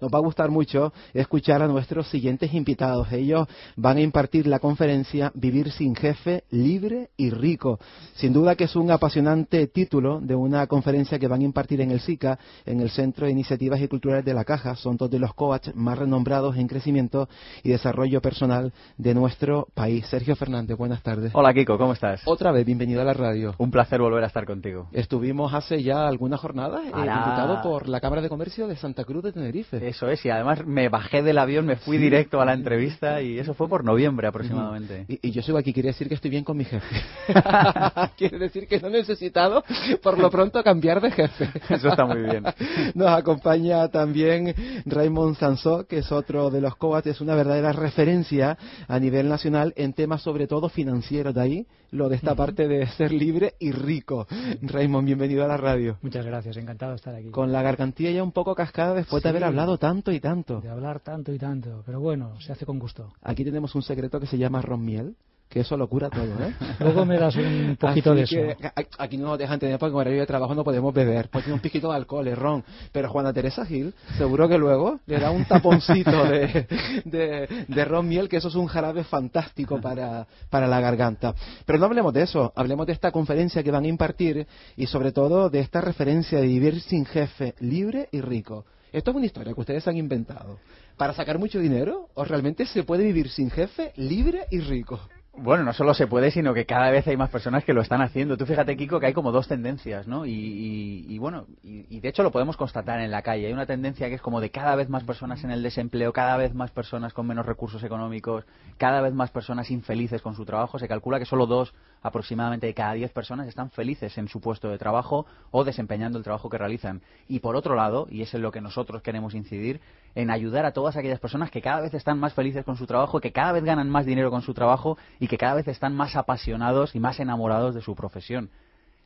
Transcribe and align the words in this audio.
Nos 0.00 0.12
va 0.12 0.18
a 0.18 0.22
gustar 0.22 0.50
mucho 0.50 0.92
escuchar 1.12 1.62
a 1.62 1.68
nuestros 1.68 2.08
siguientes 2.08 2.52
invitados. 2.54 3.10
Ellos 3.12 3.46
van 3.76 3.98
a 3.98 4.00
impartir 4.00 4.46
la 4.46 4.58
conferencia 4.58 5.32
Vivir 5.34 5.70
sin 5.72 5.94
jefe, 5.94 6.44
libre 6.50 7.10
y 7.16 7.30
rico. 7.30 7.78
Sin 8.14 8.32
duda 8.32 8.54
que 8.54 8.64
es 8.64 8.76
un 8.76 8.90
apasionante 8.90 9.66
título 9.66 10.20
de 10.20 10.34
una 10.34 10.66
conferencia 10.66 11.18
que 11.18 11.28
van 11.28 11.40
a 11.40 11.44
impartir 11.44 11.80
en 11.80 11.90
el 11.90 12.00
SICA, 12.00 12.38
en 12.64 12.80
el 12.80 12.90
Centro 12.90 13.26
de 13.26 13.32
Iniciativas 13.32 13.80
y 13.80 13.88
Culturales 13.88 14.24
de 14.24 14.34
la 14.34 14.44
Caja. 14.44 14.76
Son 14.76 14.96
dos 14.96 15.10
de 15.10 15.18
los 15.18 15.34
coach 15.34 15.68
más 15.74 15.98
renombrados 15.98 16.56
en 16.56 16.68
crecimiento 16.68 17.28
y 17.62 17.70
desarrollo 17.70 18.20
personal 18.20 18.72
de 18.96 19.14
nuestro 19.14 19.68
país. 19.74 20.06
Sergio 20.06 20.36
Fernández, 20.36 20.76
buenas 20.76 21.02
tardes. 21.02 21.32
Hola 21.34 21.52
Kiko, 21.52 21.78
¿cómo 21.78 21.92
estás? 21.92 22.22
Otra 22.26 22.52
vez, 22.52 22.64
bienvenido 22.64 23.00
a 23.00 23.04
la 23.04 23.14
radio. 23.14 23.54
Un 23.58 23.70
placer 23.70 24.00
volver 24.00 24.24
a 24.24 24.28
estar 24.28 24.46
contigo. 24.46 24.88
Estuvimos 24.92 25.52
hace 25.52 25.82
ya 25.82 26.06
algunas 26.06 26.40
jornadas 26.40 26.82
eh, 26.84 26.88
invitado 26.88 27.62
por 27.62 27.88
la 27.88 28.00
Cámara 28.00 28.22
de 28.22 28.28
Comercio 28.28 28.66
de 28.66 28.76
Santa 28.76 29.04
Cruz 29.04 29.22
de 29.24 29.32
Tenerife. 29.32 29.63
Eso 29.72 30.08
es, 30.08 30.24
y 30.24 30.30
además 30.30 30.64
me 30.66 30.88
bajé 30.88 31.22
del 31.22 31.38
avión, 31.38 31.66
me 31.66 31.76
fui 31.76 31.96
directo 31.98 32.40
a 32.40 32.44
la 32.44 32.52
entrevista 32.54 33.20
y 33.22 33.38
eso 33.38 33.54
fue 33.54 33.68
por 33.68 33.84
noviembre 33.84 34.26
aproximadamente. 34.28 35.04
Y, 35.08 35.28
y 35.28 35.30
yo 35.32 35.42
sigo 35.42 35.58
aquí, 35.58 35.72
quiere 35.72 35.88
decir 35.88 36.08
que 36.08 36.14
estoy 36.14 36.30
bien 36.30 36.44
con 36.44 36.56
mi 36.56 36.64
jefe. 36.64 36.96
quiere 38.16 38.38
decir 38.38 38.66
que 38.66 38.80
no 38.80 38.88
he 38.88 38.92
necesitado, 38.92 39.64
por 40.02 40.18
lo 40.18 40.30
pronto, 40.30 40.62
cambiar 40.62 41.00
de 41.00 41.10
jefe. 41.10 41.48
Eso 41.70 41.88
está 41.88 42.04
muy 42.04 42.22
bien. 42.22 42.44
Nos 42.94 43.08
acompaña 43.08 43.88
también 43.88 44.54
Raymond 44.86 45.36
Sansó, 45.36 45.86
que 45.86 45.98
es 45.98 46.12
otro 46.12 46.50
de 46.50 46.60
los 46.60 46.76
coaches, 46.76 47.16
es 47.16 47.20
una 47.20 47.34
verdadera 47.34 47.72
referencia 47.72 48.56
a 48.88 48.98
nivel 48.98 49.28
nacional 49.28 49.72
en 49.76 49.92
temas 49.92 50.22
sobre 50.22 50.46
todo 50.46 50.68
financieros. 50.68 51.34
De 51.34 51.40
ahí 51.40 51.66
lo 51.90 52.08
de 52.08 52.16
esta 52.16 52.34
parte 52.34 52.66
de 52.66 52.86
ser 52.88 53.12
libre 53.12 53.54
y 53.60 53.70
rico. 53.70 54.26
Raymond, 54.62 55.06
bienvenido 55.06 55.44
a 55.44 55.48
la 55.48 55.56
radio. 55.56 55.96
Muchas 56.02 56.26
gracias, 56.26 56.56
encantado 56.56 56.90
de 56.92 56.96
estar 56.96 57.14
aquí. 57.14 57.30
Con 57.30 57.52
la 57.52 57.62
gargantilla 57.62 58.10
ya 58.10 58.22
un 58.22 58.32
poco 58.32 58.54
cascada 58.54 58.94
después 58.94 59.22
de 59.22 59.28
Sí. 59.28 59.30
haber 59.30 59.44
hablado 59.44 59.53
tanto 59.78 60.12
y 60.12 60.20
tanto. 60.20 60.60
De 60.60 60.68
hablar 60.68 61.00
tanto 61.00 61.32
y 61.32 61.38
tanto, 61.38 61.82
pero 61.86 62.00
bueno, 62.00 62.40
se 62.40 62.52
hace 62.52 62.66
con 62.66 62.78
gusto. 62.78 63.12
Aquí 63.22 63.44
tenemos 63.44 63.74
un 63.74 63.82
secreto 63.82 64.18
que 64.20 64.26
se 64.26 64.38
llama 64.38 64.60
ron 64.60 64.84
miel, 64.84 65.14
que 65.48 65.60
eso 65.60 65.76
lo 65.76 65.86
cura 65.88 66.10
todo, 66.10 66.24
¿eh? 66.24 66.52
Luego 66.80 67.04
me 67.04 67.16
das 67.18 67.36
un 67.36 67.76
poquito 67.78 68.10
Así 68.12 68.34
de 68.34 68.52
eso. 68.52 68.58
que 68.58 68.72
aquí 68.98 69.16
no 69.16 69.28
nos 69.28 69.38
dejan 69.38 69.60
tener 69.60 69.78
porque 69.78 69.92
en 69.92 69.98
horario 70.00 70.20
de 70.20 70.26
trabajo 70.26 70.54
no 70.54 70.64
podemos 70.64 70.92
beber, 70.92 71.28
pues 71.30 71.44
tiene 71.44 71.54
un 71.54 71.60
piquito 71.60 71.90
de 71.90 71.96
alcohol, 71.96 72.26
es 72.26 72.36
ron. 72.36 72.64
Pero 72.90 73.08
Juana 73.10 73.32
Teresa 73.32 73.64
Gil, 73.64 73.94
seguro 74.18 74.48
que 74.48 74.58
luego 74.58 74.98
le 75.06 75.20
da 75.20 75.30
un 75.30 75.44
taponcito 75.44 76.24
de, 76.24 76.66
de, 77.04 77.64
de 77.68 77.84
ron 77.84 78.08
miel, 78.08 78.28
que 78.28 78.38
eso 78.38 78.48
es 78.48 78.54
un 78.56 78.66
jarabe 78.66 79.04
fantástico 79.04 79.80
para, 79.80 80.26
para 80.50 80.66
la 80.66 80.80
garganta. 80.80 81.34
Pero 81.64 81.78
no 81.78 81.86
hablemos 81.86 82.12
de 82.12 82.22
eso, 82.22 82.52
hablemos 82.56 82.86
de 82.86 82.92
esta 82.94 83.12
conferencia 83.12 83.62
que 83.62 83.70
van 83.70 83.84
a 83.84 83.88
impartir 83.88 84.46
y 84.76 84.86
sobre 84.86 85.12
todo 85.12 85.50
de 85.50 85.60
esta 85.60 85.80
referencia 85.80 86.40
de 86.40 86.46
vivir 86.46 86.80
sin 86.80 87.04
jefe, 87.04 87.54
libre 87.60 88.08
y 88.10 88.20
rico. 88.22 88.64
Esto 88.94 89.10
es 89.10 89.16
una 89.16 89.26
historia 89.26 89.52
que 89.52 89.60
ustedes 89.60 89.88
han 89.88 89.96
inventado. 89.96 90.60
¿Para 90.96 91.12
sacar 91.14 91.36
mucho 91.36 91.58
dinero? 91.58 92.10
¿O 92.14 92.24
realmente 92.24 92.64
se 92.64 92.84
puede 92.84 93.02
vivir 93.02 93.28
sin 93.28 93.50
jefe, 93.50 93.92
libre 93.96 94.46
y 94.52 94.60
rico? 94.60 95.00
Bueno, 95.36 95.64
no 95.64 95.72
solo 95.72 95.94
se 95.94 96.06
puede, 96.06 96.30
sino 96.30 96.54
que 96.54 96.64
cada 96.64 96.90
vez 96.90 97.08
hay 97.08 97.16
más 97.16 97.28
personas 97.28 97.64
que 97.64 97.72
lo 97.74 97.80
están 97.82 98.00
haciendo. 98.00 98.36
Tú 98.36 98.46
fíjate, 98.46 98.76
Kiko, 98.76 99.00
que 99.00 99.06
hay 99.06 99.12
como 99.12 99.32
dos 99.32 99.48
tendencias, 99.48 100.06
¿no? 100.06 100.24
Y, 100.26 100.30
y- 100.30 101.06
y 101.08 101.18
bueno, 101.18 101.46
y, 101.64 101.86
y 101.90 101.98
de 101.98 102.08
hecho 102.08 102.22
lo 102.22 102.30
podemos 102.30 102.56
constatar 102.56 103.00
en 103.00 103.10
la 103.10 103.20
calle. 103.22 103.48
Hay 103.48 103.52
una 103.52 103.66
tendencia 103.66 104.08
que 104.08 104.14
es 104.14 104.20
como 104.22 104.40
de 104.40 104.50
cada 104.50 104.76
vez 104.76 104.88
más 104.88 105.02
personas 105.02 105.42
en 105.42 105.50
el 105.50 105.60
desempleo, 105.64 106.12
cada 106.12 106.36
vez 106.36 106.54
más 106.54 106.70
personas 106.70 107.12
con 107.12 107.26
menos 107.26 107.46
recursos 107.46 107.82
económicos, 107.82 108.44
cada 108.78 109.00
vez 109.00 109.12
más 109.12 109.32
personas 109.32 109.72
infelices 109.72 110.22
con 110.22 110.36
su 110.36 110.44
trabajo. 110.44 110.78
Se 110.78 110.86
calcula 110.86 111.18
que 111.18 111.24
solo 111.26 111.46
dos 111.46 111.74
aproximadamente 112.00 112.68
de 112.68 112.74
cada 112.74 112.92
diez 112.92 113.10
personas 113.10 113.48
están 113.48 113.70
felices 113.70 114.16
en 114.18 114.28
su 114.28 114.40
puesto 114.40 114.68
de 114.68 114.78
trabajo 114.78 115.26
o 115.50 115.64
desempeñando 115.64 116.16
el 116.16 116.22
trabajo 116.22 116.48
que 116.48 116.58
realizan. 116.58 117.02
Y 117.26 117.40
por 117.40 117.56
otro 117.56 117.74
lado, 117.74 118.06
y 118.08 118.22
es 118.22 118.32
en 118.34 118.42
lo 118.42 118.52
que 118.52 118.60
nosotros 118.60 119.02
queremos 119.02 119.34
incidir, 119.34 119.80
en 120.14 120.30
ayudar 120.30 120.64
a 120.64 120.72
todas 120.72 120.96
aquellas 120.96 121.20
personas 121.20 121.50
que 121.50 121.62
cada 121.62 121.80
vez 121.80 121.94
están 121.94 122.18
más 122.18 122.34
felices 122.34 122.64
con 122.64 122.76
su 122.76 122.86
trabajo, 122.86 123.20
que 123.20 123.32
cada 123.32 123.52
vez 123.52 123.64
ganan 123.64 123.90
más 123.90 124.06
dinero 124.06 124.30
con 124.30 124.42
su 124.42 124.54
trabajo 124.54 124.96
y 125.18 125.28
que 125.28 125.38
cada 125.38 125.54
vez 125.54 125.68
están 125.68 125.94
más 125.94 126.16
apasionados 126.16 126.94
y 126.94 127.00
más 127.00 127.18
enamorados 127.20 127.74
de 127.74 127.80
su 127.80 127.94
profesión. 127.94 128.50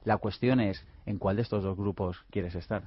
La 0.04 0.18
cuestión 0.18 0.60
es, 0.60 0.84
¿en 1.06 1.18
cuál 1.18 1.36
de 1.36 1.42
estos 1.42 1.62
dos 1.62 1.76
grupos 1.76 2.24
quieres 2.30 2.54
estar? 2.54 2.82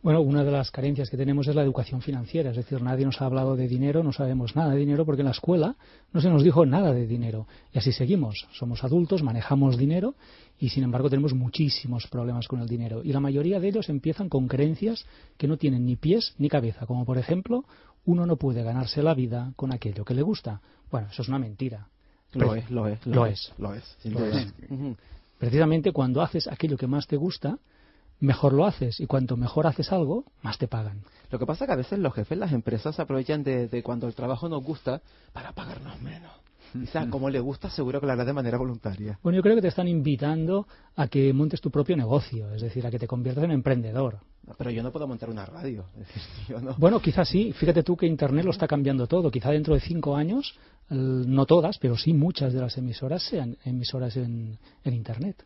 Bueno, 0.00 0.20
una 0.20 0.44
de 0.44 0.52
las 0.52 0.70
carencias 0.70 1.10
que 1.10 1.16
tenemos 1.16 1.48
es 1.48 1.56
la 1.56 1.62
educación 1.62 2.00
financiera, 2.02 2.50
es 2.50 2.56
decir, 2.56 2.80
nadie 2.80 3.04
nos 3.04 3.20
ha 3.20 3.26
hablado 3.26 3.56
de 3.56 3.66
dinero, 3.66 4.04
no 4.04 4.12
sabemos 4.12 4.54
nada 4.54 4.70
de 4.70 4.78
dinero 4.78 5.04
porque 5.04 5.22
en 5.22 5.26
la 5.26 5.32
escuela 5.32 5.74
no 6.12 6.20
se 6.20 6.28
nos 6.28 6.44
dijo 6.44 6.64
nada 6.64 6.92
de 6.92 7.06
dinero. 7.06 7.48
Y 7.72 7.78
así 7.78 7.90
seguimos. 7.90 8.46
Somos 8.52 8.84
adultos, 8.84 9.24
manejamos 9.24 9.76
dinero 9.76 10.14
y 10.60 10.68
sin 10.68 10.84
embargo 10.84 11.10
tenemos 11.10 11.34
muchísimos 11.34 12.06
problemas 12.06 12.46
con 12.46 12.60
el 12.60 12.68
dinero. 12.68 13.02
Y 13.02 13.12
la 13.12 13.18
mayoría 13.18 13.58
de 13.58 13.68
ellos 13.68 13.88
empiezan 13.88 14.28
con 14.28 14.46
creencias 14.46 15.04
que 15.36 15.48
no 15.48 15.56
tienen 15.56 15.84
ni 15.84 15.96
pies 15.96 16.34
ni 16.38 16.48
cabeza, 16.48 16.86
como 16.86 17.04
por 17.04 17.18
ejemplo, 17.18 17.64
uno 18.04 18.24
no 18.24 18.36
puede 18.36 18.62
ganarse 18.62 19.02
la 19.02 19.14
vida 19.14 19.52
con 19.56 19.72
aquello 19.72 20.04
que 20.04 20.14
le 20.14 20.22
gusta. 20.22 20.60
Bueno, 20.92 21.08
eso 21.10 21.22
es 21.22 21.28
una 21.28 21.40
mentira. 21.40 21.88
Lo 22.34 22.54
es, 22.54 22.70
lo 22.70 22.86
es. 22.86 23.04
Lo 23.04 23.26
es. 23.26 23.52
Lo 23.58 23.74
es, 23.74 23.96
Lo 24.04 24.24
es. 24.24 24.54
Precisamente 25.38 25.92
cuando 25.92 26.22
haces 26.22 26.46
aquello 26.46 26.76
que 26.76 26.86
más 26.86 27.06
te 27.06 27.16
gusta, 27.16 27.58
mejor 28.20 28.52
lo 28.52 28.66
haces. 28.66 29.00
Y 29.00 29.06
cuanto 29.06 29.36
mejor 29.36 29.66
haces 29.66 29.92
algo, 29.92 30.24
más 30.42 30.58
te 30.58 30.68
pagan. 30.68 31.02
Lo 31.30 31.38
que 31.38 31.46
pasa 31.46 31.64
es 31.64 31.68
que 31.68 31.72
a 31.72 31.76
veces 31.76 31.98
los 31.98 32.14
jefes, 32.14 32.38
las 32.38 32.52
empresas 32.52 32.96
se 32.96 33.02
aprovechan 33.02 33.42
de, 33.42 33.68
de 33.68 33.82
cuando 33.82 34.06
el 34.06 34.14
trabajo 34.14 34.48
nos 34.48 34.62
gusta 34.62 35.02
para 35.32 35.52
pagarnos 35.52 36.00
menos. 36.00 36.32
Sea, 36.92 37.08
como 37.10 37.30
le 37.30 37.40
gusta, 37.40 37.70
seguro 37.70 38.00
que 38.00 38.06
lo 38.06 38.12
hará 38.12 38.24
de 38.24 38.32
manera 38.32 38.58
voluntaria. 38.58 39.18
Bueno, 39.22 39.36
yo 39.36 39.42
creo 39.42 39.54
que 39.54 39.62
te 39.62 39.68
están 39.68 39.88
invitando 39.88 40.66
a 40.96 41.08
que 41.08 41.32
montes 41.32 41.60
tu 41.60 41.70
propio 41.70 41.96
negocio, 41.96 42.52
es 42.54 42.62
decir, 42.62 42.86
a 42.86 42.90
que 42.90 42.98
te 42.98 43.06
conviertas 43.06 43.44
en 43.44 43.52
emprendedor. 43.52 44.18
Pero 44.56 44.70
yo 44.70 44.82
no 44.82 44.90
puedo 44.90 45.06
montar 45.06 45.28
una 45.28 45.44
radio. 45.44 45.84
Yo 46.48 46.58
no. 46.58 46.74
Bueno, 46.78 47.00
quizás 47.00 47.28
sí. 47.28 47.52
Fíjate 47.52 47.82
tú 47.82 47.98
que 47.98 48.06
Internet 48.06 48.46
lo 48.46 48.50
está 48.50 48.66
cambiando 48.66 49.06
todo. 49.06 49.30
Quizá 49.30 49.50
dentro 49.50 49.74
de 49.74 49.80
cinco 49.80 50.16
años, 50.16 50.58
no 50.88 51.44
todas, 51.44 51.76
pero 51.76 51.98
sí 51.98 52.14
muchas 52.14 52.54
de 52.54 52.60
las 52.60 52.78
emisoras 52.78 53.22
sean 53.22 53.58
emisoras 53.66 54.16
en, 54.16 54.58
en 54.84 54.94
Internet. 54.94 55.44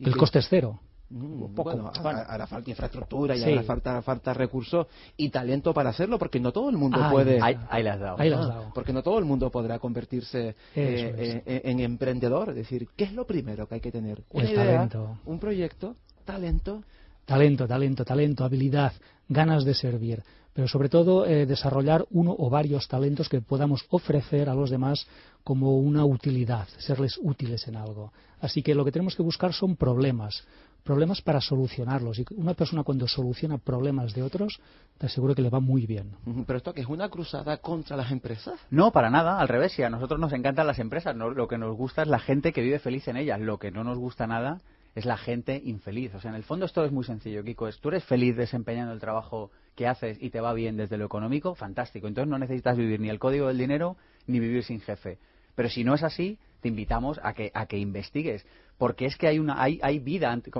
El 0.00 0.16
coste 0.16 0.38
es 0.38 0.46
cero. 0.48 0.78
Mm, 1.10 1.54
poco. 1.54 1.70
Bueno, 1.70 1.92
Bueno. 2.02 2.22
hará, 2.26 2.46
falta 2.46 2.70
infraestructura 2.70 3.36
y 3.36 3.40
Sí. 3.40 3.52
hará 3.52 3.62
falta, 3.62 4.02
falta 4.02 4.32
recursos 4.34 4.86
y 5.16 5.28
talento 5.28 5.72
para 5.74 5.90
hacerlo, 5.90 6.18
porque 6.18 6.40
no 6.40 6.50
todo 6.50 6.70
el 6.70 6.76
mundo 6.76 6.98
puede. 7.10 7.40
Ahí, 7.42 7.56
has 7.86 8.00
dado. 8.00 8.16
Ahí 8.18 8.32
Ah, 8.32 8.36
dado. 8.36 8.72
Porque 8.74 8.92
no 8.92 9.02
todo 9.02 9.18
el 9.18 9.24
mundo 9.24 9.50
podrá 9.50 9.78
convertirse 9.78 10.48
eh, 10.48 10.54
es. 10.74 11.34
eh, 11.36 11.42
eh, 11.46 11.60
en 11.64 11.80
emprendedor. 11.80 12.48
Es 12.50 12.56
decir, 12.56 12.88
¿qué 12.96 13.04
es 13.04 13.12
lo 13.12 13.26
primero 13.26 13.68
que 13.68 13.76
hay 13.76 13.80
que 13.80 13.92
tener? 13.92 14.22
Una 14.30 14.44
El 14.44 14.50
idea, 14.52 14.64
talento. 14.72 15.18
un 15.26 15.38
proyecto, 15.38 15.96
talento. 16.24 16.82
Talento, 17.26 17.66
talento, 17.66 18.04
talento, 18.04 18.44
habilidad, 18.44 18.92
ganas 19.28 19.64
de 19.64 19.72
servir, 19.74 20.22
pero 20.52 20.68
sobre 20.68 20.90
todo 20.90 21.24
eh, 21.24 21.46
desarrollar 21.46 22.04
uno 22.10 22.34
o 22.38 22.50
varios 22.50 22.86
talentos 22.86 23.30
que 23.30 23.40
podamos 23.40 23.86
ofrecer 23.90 24.50
a 24.50 24.54
los 24.54 24.68
demás 24.68 25.06
como 25.42 25.78
una 25.78 26.04
utilidad, 26.04 26.68
serles 26.78 27.18
útiles 27.22 27.66
en 27.66 27.76
algo. 27.76 28.12
Así 28.42 28.62
que 28.62 28.74
lo 28.74 28.84
que 28.84 28.92
tenemos 28.92 29.16
que 29.16 29.22
buscar 29.22 29.54
son 29.54 29.74
problemas, 29.76 30.44
problemas 30.84 31.22
para 31.22 31.40
solucionarlos. 31.40 32.18
Y 32.18 32.24
una 32.36 32.54
persona 32.54 32.82
cuando 32.84 33.08
soluciona 33.08 33.58
problemas 33.58 34.14
de 34.14 34.22
otros, 34.22 34.60
te 34.98 35.06
aseguro 35.06 35.34
que 35.34 35.42
le 35.42 35.50
va 35.50 35.58
muy 35.58 35.86
bien. 35.86 36.12
Pero 36.46 36.56
esto 36.58 36.72
que 36.74 36.82
es 36.82 36.86
una 36.86 37.08
cruzada 37.08 37.56
contra 37.56 37.96
las 37.96 38.12
empresas. 38.12 38.60
No, 38.70 38.92
para 38.92 39.10
nada, 39.10 39.40
al 39.40 39.48
revés. 39.48 39.72
Si 39.72 39.82
a 39.82 39.90
nosotros 39.90 40.20
nos 40.20 40.32
encantan 40.32 40.66
las 40.66 40.78
empresas, 40.78 41.16
no- 41.16 41.30
lo 41.30 41.48
que 41.48 41.58
nos 41.58 41.74
gusta 41.76 42.02
es 42.02 42.08
la 42.08 42.18
gente 42.18 42.52
que 42.52 42.60
vive 42.62 42.78
feliz 42.78 43.08
en 43.08 43.16
ellas. 43.16 43.40
Lo 43.40 43.58
que 43.58 43.70
no 43.70 43.82
nos 43.82 43.98
gusta 43.98 44.26
nada 44.26 44.60
es 44.94 45.06
la 45.06 45.16
gente 45.16 45.60
infeliz. 45.64 46.14
O 46.14 46.20
sea, 46.20 46.30
en 46.30 46.36
el 46.36 46.44
fondo 46.44 46.66
esto 46.66 46.84
es 46.84 46.92
muy 46.92 47.04
sencillo, 47.04 47.42
Kiko. 47.42 47.66
Es, 47.66 47.80
tú 47.80 47.88
eres 47.88 48.04
feliz 48.04 48.36
desempeñando 48.36 48.92
el 48.92 49.00
trabajo 49.00 49.50
que 49.74 49.88
haces 49.88 50.18
y 50.22 50.30
te 50.30 50.40
va 50.40 50.52
bien 50.52 50.76
desde 50.76 50.98
lo 50.98 51.06
económico, 51.06 51.54
fantástico. 51.56 52.06
Entonces 52.06 52.30
no 52.30 52.38
necesitas 52.38 52.76
vivir 52.76 53.00
ni 53.00 53.08
el 53.08 53.18
código 53.18 53.48
del 53.48 53.58
dinero 53.58 53.96
ni 54.26 54.38
vivir 54.38 54.62
sin 54.62 54.80
jefe. 54.80 55.18
Pero 55.56 55.68
si 55.68 55.82
no 55.82 55.94
es 55.94 56.02
así, 56.02 56.38
te 56.60 56.68
invitamos 56.68 57.18
a 57.22 57.32
que, 57.32 57.50
a 57.54 57.66
que 57.66 57.78
investigues. 57.78 58.46
Porque 58.78 59.06
es 59.06 59.16
que 59.16 59.28
hay, 59.28 59.38
una, 59.38 59.62
hay, 59.62 59.78
hay 59.82 59.98
vida. 59.98 60.30
ante- 60.32 60.50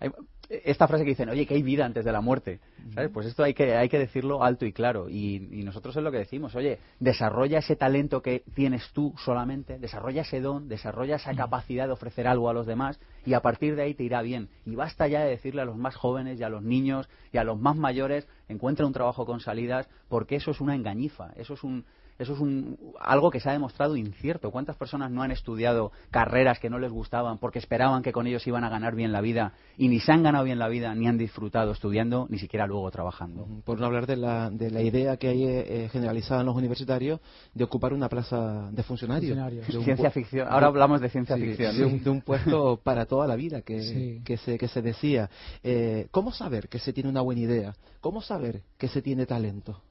hay- 0.00 0.10
esta 0.48 0.86
frase 0.86 1.04
que 1.04 1.10
dicen, 1.10 1.30
oye, 1.30 1.46
que 1.46 1.54
hay 1.54 1.62
vida 1.62 1.86
antes 1.86 2.04
de 2.04 2.12
la 2.12 2.20
muerte. 2.20 2.60
¿sabes? 2.94 3.10
Pues 3.10 3.26
esto 3.26 3.42
hay 3.42 3.54
que, 3.54 3.74
hay 3.74 3.88
que 3.88 3.98
decirlo 3.98 4.44
alto 4.44 4.66
y 4.66 4.72
claro. 4.72 5.08
Y, 5.08 5.48
y 5.50 5.62
nosotros 5.62 5.96
es 5.96 6.02
lo 6.02 6.10
que 6.12 6.18
decimos, 6.18 6.54
oye, 6.54 6.78
desarrolla 7.00 7.60
ese 7.60 7.74
talento 7.76 8.20
que 8.20 8.42
tienes 8.54 8.90
tú 8.92 9.14
solamente, 9.24 9.78
desarrolla 9.78 10.22
ese 10.22 10.40
don, 10.42 10.68
desarrolla 10.68 11.16
esa 11.16 11.34
capacidad 11.34 11.86
de 11.86 11.92
ofrecer 11.92 12.26
algo 12.26 12.50
a 12.50 12.52
los 12.52 12.66
demás 12.66 13.00
y 13.24 13.34
a 13.34 13.40
partir 13.40 13.76
de 13.76 13.82
ahí 13.82 13.94
te 13.94 14.04
irá 14.04 14.22
bien. 14.22 14.48
Y 14.64 14.74
basta 14.74 15.06
ya 15.08 15.20
de 15.20 15.30
decirle 15.30 15.62
a 15.62 15.64
los 15.64 15.76
más 15.76 15.96
jóvenes 15.96 16.40
y 16.40 16.42
a 16.42 16.48
los 16.48 16.62
niños 16.62 17.08
y 17.32 17.38
a 17.38 17.44
los 17.44 17.58
más 17.58 17.76
mayores, 17.76 18.26
encuentra 18.48 18.86
un 18.86 18.92
trabajo 18.92 19.26
con 19.26 19.40
salidas, 19.40 19.88
porque 20.08 20.36
eso 20.36 20.50
es 20.50 20.60
una 20.60 20.74
engañifa, 20.74 21.32
eso 21.36 21.54
es 21.54 21.64
un, 21.64 21.84
eso 22.22 22.34
es 22.34 22.40
un, 22.40 22.78
algo 23.00 23.30
que 23.30 23.40
se 23.40 23.48
ha 23.48 23.52
demostrado 23.52 23.96
incierto. 23.96 24.50
¿Cuántas 24.50 24.76
personas 24.76 25.10
no 25.10 25.22
han 25.22 25.30
estudiado 25.32 25.92
carreras 26.10 26.58
que 26.58 26.70
no 26.70 26.78
les 26.78 26.92
gustaban 26.92 27.38
porque 27.38 27.58
esperaban 27.58 28.02
que 28.02 28.12
con 28.12 28.26
ellos 28.26 28.46
iban 28.46 28.64
a 28.64 28.68
ganar 28.68 28.94
bien 28.94 29.12
la 29.12 29.20
vida 29.20 29.54
y 29.76 29.88
ni 29.88 29.98
se 29.98 30.12
han 30.12 30.22
ganado 30.22 30.44
bien 30.44 30.58
la 30.58 30.68
vida 30.68 30.94
ni 30.94 31.08
han 31.08 31.18
disfrutado 31.18 31.72
estudiando, 31.72 32.26
ni 32.28 32.38
siquiera 32.38 32.66
luego 32.66 32.90
trabajando? 32.90 33.48
Por 33.64 33.80
no 33.80 33.86
hablar 33.86 34.06
de 34.06 34.16
la, 34.16 34.50
de 34.50 34.70
la 34.70 34.82
idea 34.82 35.16
que 35.16 35.28
hay 35.28 35.44
eh, 35.46 35.88
generalizada 35.90 36.42
en 36.42 36.46
los 36.46 36.56
universitarios 36.56 37.20
de 37.54 37.64
ocupar 37.64 37.92
una 37.92 38.08
plaza 38.08 38.70
de 38.70 38.82
funcionario. 38.82 39.34
ciencia 39.82 40.10
ficción. 40.10 40.46
Ahora 40.48 40.68
hablamos 40.68 41.00
de 41.00 41.08
ciencia 41.08 41.36
ficción. 41.36 42.02
De 42.02 42.10
un, 42.10 42.20
puesto 42.20 42.76
para 42.84 43.06
toda 43.12 43.26
la 43.26 43.36
vida 43.36 43.60
que, 43.60 44.22
que, 44.24 44.38
se, 44.38 44.56
que 44.56 44.68
se 44.68 44.80
decía. 44.80 45.28
Eh, 45.62 46.06
¿Cómo 46.10 46.32
saber 46.32 46.70
que 46.70 46.78
se 46.78 46.94
tiene 46.94 47.10
una 47.10 47.20
buena 47.20 47.42
idea? 47.42 47.76
¿Cómo 48.00 48.22
saber 48.22 48.62
que 48.78 48.88
se 48.88 49.02
tiene 49.02 49.26
talento? 49.26 49.82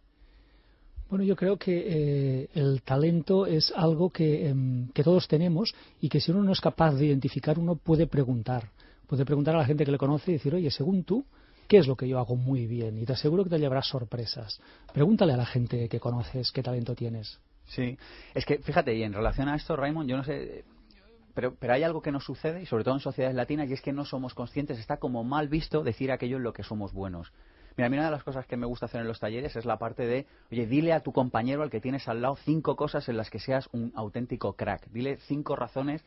Bueno, 1.08 1.24
yo 1.24 1.36
creo 1.36 1.56
que 1.56 1.84
eh, 1.86 2.50
el 2.56 2.82
talento 2.82 3.46
es 3.46 3.72
algo 3.76 4.12
em, 4.18 4.88
que, 4.88 5.04
todos 5.04 5.28
tenemos 5.28 5.72
y 6.00 6.10
que 6.10 6.20
si 6.20 6.32
uno 6.32 6.42
no 6.42 6.52
es 6.52 6.60
capaz 6.60 6.96
de 6.96 7.06
identificar, 7.06 7.60
uno 7.60 7.76
puede 7.76 8.08
preguntar. 8.08 8.72
Puede 9.06 9.24
preguntar 9.24 9.54
a 9.54 9.60
la 9.60 9.66
gente 9.66 9.86
que 9.86 9.92
le 9.92 10.00
conoce 10.00 10.32
y 10.32 10.34
decir, 10.34 10.56
oye, 10.56 10.72
según 10.72 11.04
tú, 11.04 11.24
¿qué 11.68 11.78
es 11.78 11.86
lo 11.86 11.96
que 11.96 12.08
yo 12.08 12.18
hago 12.18 12.36
muy 12.36 12.66
bien? 12.66 12.98
Y 12.98 13.06
te 13.06 13.14
aseguro 13.14 13.44
que 13.44 13.52
te 13.52 13.60
llevarás 13.60 13.88
sorpresas. 13.88 14.60
Pregúntale 14.92 15.34
a 15.34 15.38
la 15.38 15.46
gente 15.46 15.88
que 15.88 16.00
conoces 16.00 16.52
qué 16.52 16.64
talento 16.64 16.96
tienes. 16.96 17.40
Sí, 17.68 17.96
es 18.34 18.46
que 18.46 18.58
fíjate, 18.58 18.96
y 18.96 19.04
en 19.04 19.14
relación 19.14 19.48
a 19.48 19.56
esto, 19.56 19.76
Raymond, 19.76 20.10
yo 20.10 20.18
no 20.18 20.24
sé, 20.24 20.66
pero, 21.34 21.56
pero 21.56 21.74
hay 21.74 21.84
algo 21.84 22.02
que 22.02 22.12
nos 22.12 22.24
sucede, 22.24 22.62
y 22.62 22.66
sobre 22.66 22.84
todo 22.84 22.96
en 22.96 23.00
sociedades 23.00 23.36
latinas, 23.36 23.70
y 23.70 23.74
es 23.74 23.82
que 23.82 23.94
no 23.94 24.06
somos 24.06 24.34
conscientes, 24.34 24.80
está 24.80 24.98
como 24.98 25.24
mal 25.24 25.48
visto 25.48 25.84
decir 25.84 26.12
aquello 26.12 26.38
en 26.38 26.44
lo 26.44 26.54
que 26.54 26.64
somos 26.64 26.94
buenos. 26.94 27.32
Mira, 27.78 27.88
a 27.88 27.90
mí 27.90 27.98
una 27.98 28.06
de 28.06 28.12
las 28.12 28.24
cosas 28.24 28.46
que 28.46 28.58
me 28.58 28.66
gusta 28.66 28.88
hacer 28.88 29.02
en 29.02 29.08
los 29.08 29.20
talleres 29.20 29.56
es 29.56 29.66
la 29.66 29.78
parte 29.78 30.06
de, 30.06 30.28
oye, 30.52 30.68
dile 30.68 30.94
a 30.94 31.02
tu 31.02 31.14
compañero, 31.14 31.64
al 31.64 31.70
que 31.70 31.80
tienes 31.80 32.08
al 32.08 32.22
lado, 32.22 32.36
cinco 32.44 32.76
cosas 32.76 33.08
en 33.08 33.18
las 33.18 33.30
que 33.30 33.40
seas 33.40 33.70
un 33.72 33.94
auténtico 33.96 34.54
crack. 34.54 34.88
Dile 34.92 35.18
cinco 35.28 35.56
razones 35.56 36.04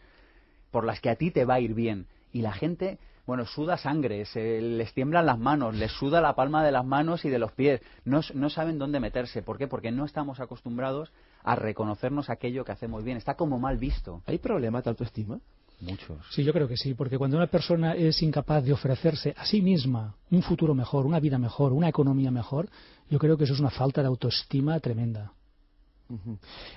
por 0.70 0.84
las 0.84 1.00
que 1.00 1.10
a 1.10 1.16
ti 1.16 1.30
te 1.30 1.44
va 1.44 1.54
a 1.54 1.60
ir 1.60 1.74
bien. 1.74 2.06
Y 2.32 2.42
la 2.42 2.52
gente, 2.52 2.98
bueno, 3.26 3.46
suda 3.46 3.78
sangre, 3.78 4.26
se, 4.26 4.60
les 4.60 4.92
tiemblan 4.92 5.24
las 5.24 5.38
manos, 5.38 5.74
les 5.74 5.92
suda 5.92 6.20
la 6.20 6.34
palma 6.34 6.64
de 6.64 6.72
las 6.72 6.84
manos 6.84 7.24
y 7.24 7.30
de 7.30 7.38
los 7.38 7.52
pies. 7.52 7.80
No, 8.04 8.20
no 8.34 8.50
saben 8.50 8.78
dónde 8.78 9.00
meterse. 9.00 9.42
¿Por 9.42 9.56
qué? 9.56 9.66
Porque 9.66 9.90
no 9.90 10.04
estamos 10.04 10.40
acostumbrados 10.40 11.12
a 11.44 11.54
reconocernos 11.54 12.30
aquello 12.30 12.64
que 12.64 12.72
hacemos 12.72 13.04
bien. 13.04 13.18
Está 13.18 13.34
como 13.34 13.60
mal 13.60 13.76
visto. 13.76 14.22
¿Hay 14.26 14.38
problema 14.38 14.82
de 14.82 14.90
autoestima? 14.90 15.38
Muchos. 15.80 16.18
Sí, 16.30 16.42
yo 16.42 16.52
creo 16.52 16.66
que 16.66 16.76
sí, 16.76 16.94
porque 16.94 17.18
cuando 17.18 17.36
una 17.36 17.46
persona 17.46 17.94
es 17.94 18.22
incapaz 18.22 18.64
de 18.64 18.72
ofrecerse 18.72 19.34
a 19.36 19.44
sí 19.44 19.60
misma 19.60 20.16
un 20.30 20.42
futuro 20.42 20.74
mejor, 20.74 21.04
una 21.04 21.20
vida 21.20 21.38
mejor, 21.38 21.72
una 21.72 21.88
economía 21.88 22.30
mejor, 22.30 22.68
yo 23.10 23.18
creo 23.18 23.36
que 23.36 23.44
eso 23.44 23.52
es 23.52 23.60
una 23.60 23.70
falta 23.70 24.00
de 24.00 24.08
autoestima 24.08 24.80
tremenda. 24.80 25.32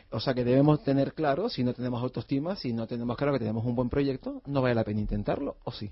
O 0.10 0.20
sea 0.20 0.34
que 0.34 0.44
debemos 0.44 0.84
tener 0.84 1.14
claro, 1.14 1.50
si 1.50 1.64
no 1.64 1.74
tenemos 1.74 2.02
autoestima, 2.02 2.56
si 2.56 2.74
no 2.74 2.88
tenemos 2.88 3.16
claro 3.18 3.34
que 3.34 3.40
tenemos 3.40 3.66
un 3.66 3.76
buen 3.76 3.90
proyecto, 3.90 4.42
no 4.46 4.62
vale 4.62 4.76
la 4.76 4.84
pena 4.84 5.00
intentarlo, 5.00 5.58
¿o 5.64 5.72
sí? 5.72 5.90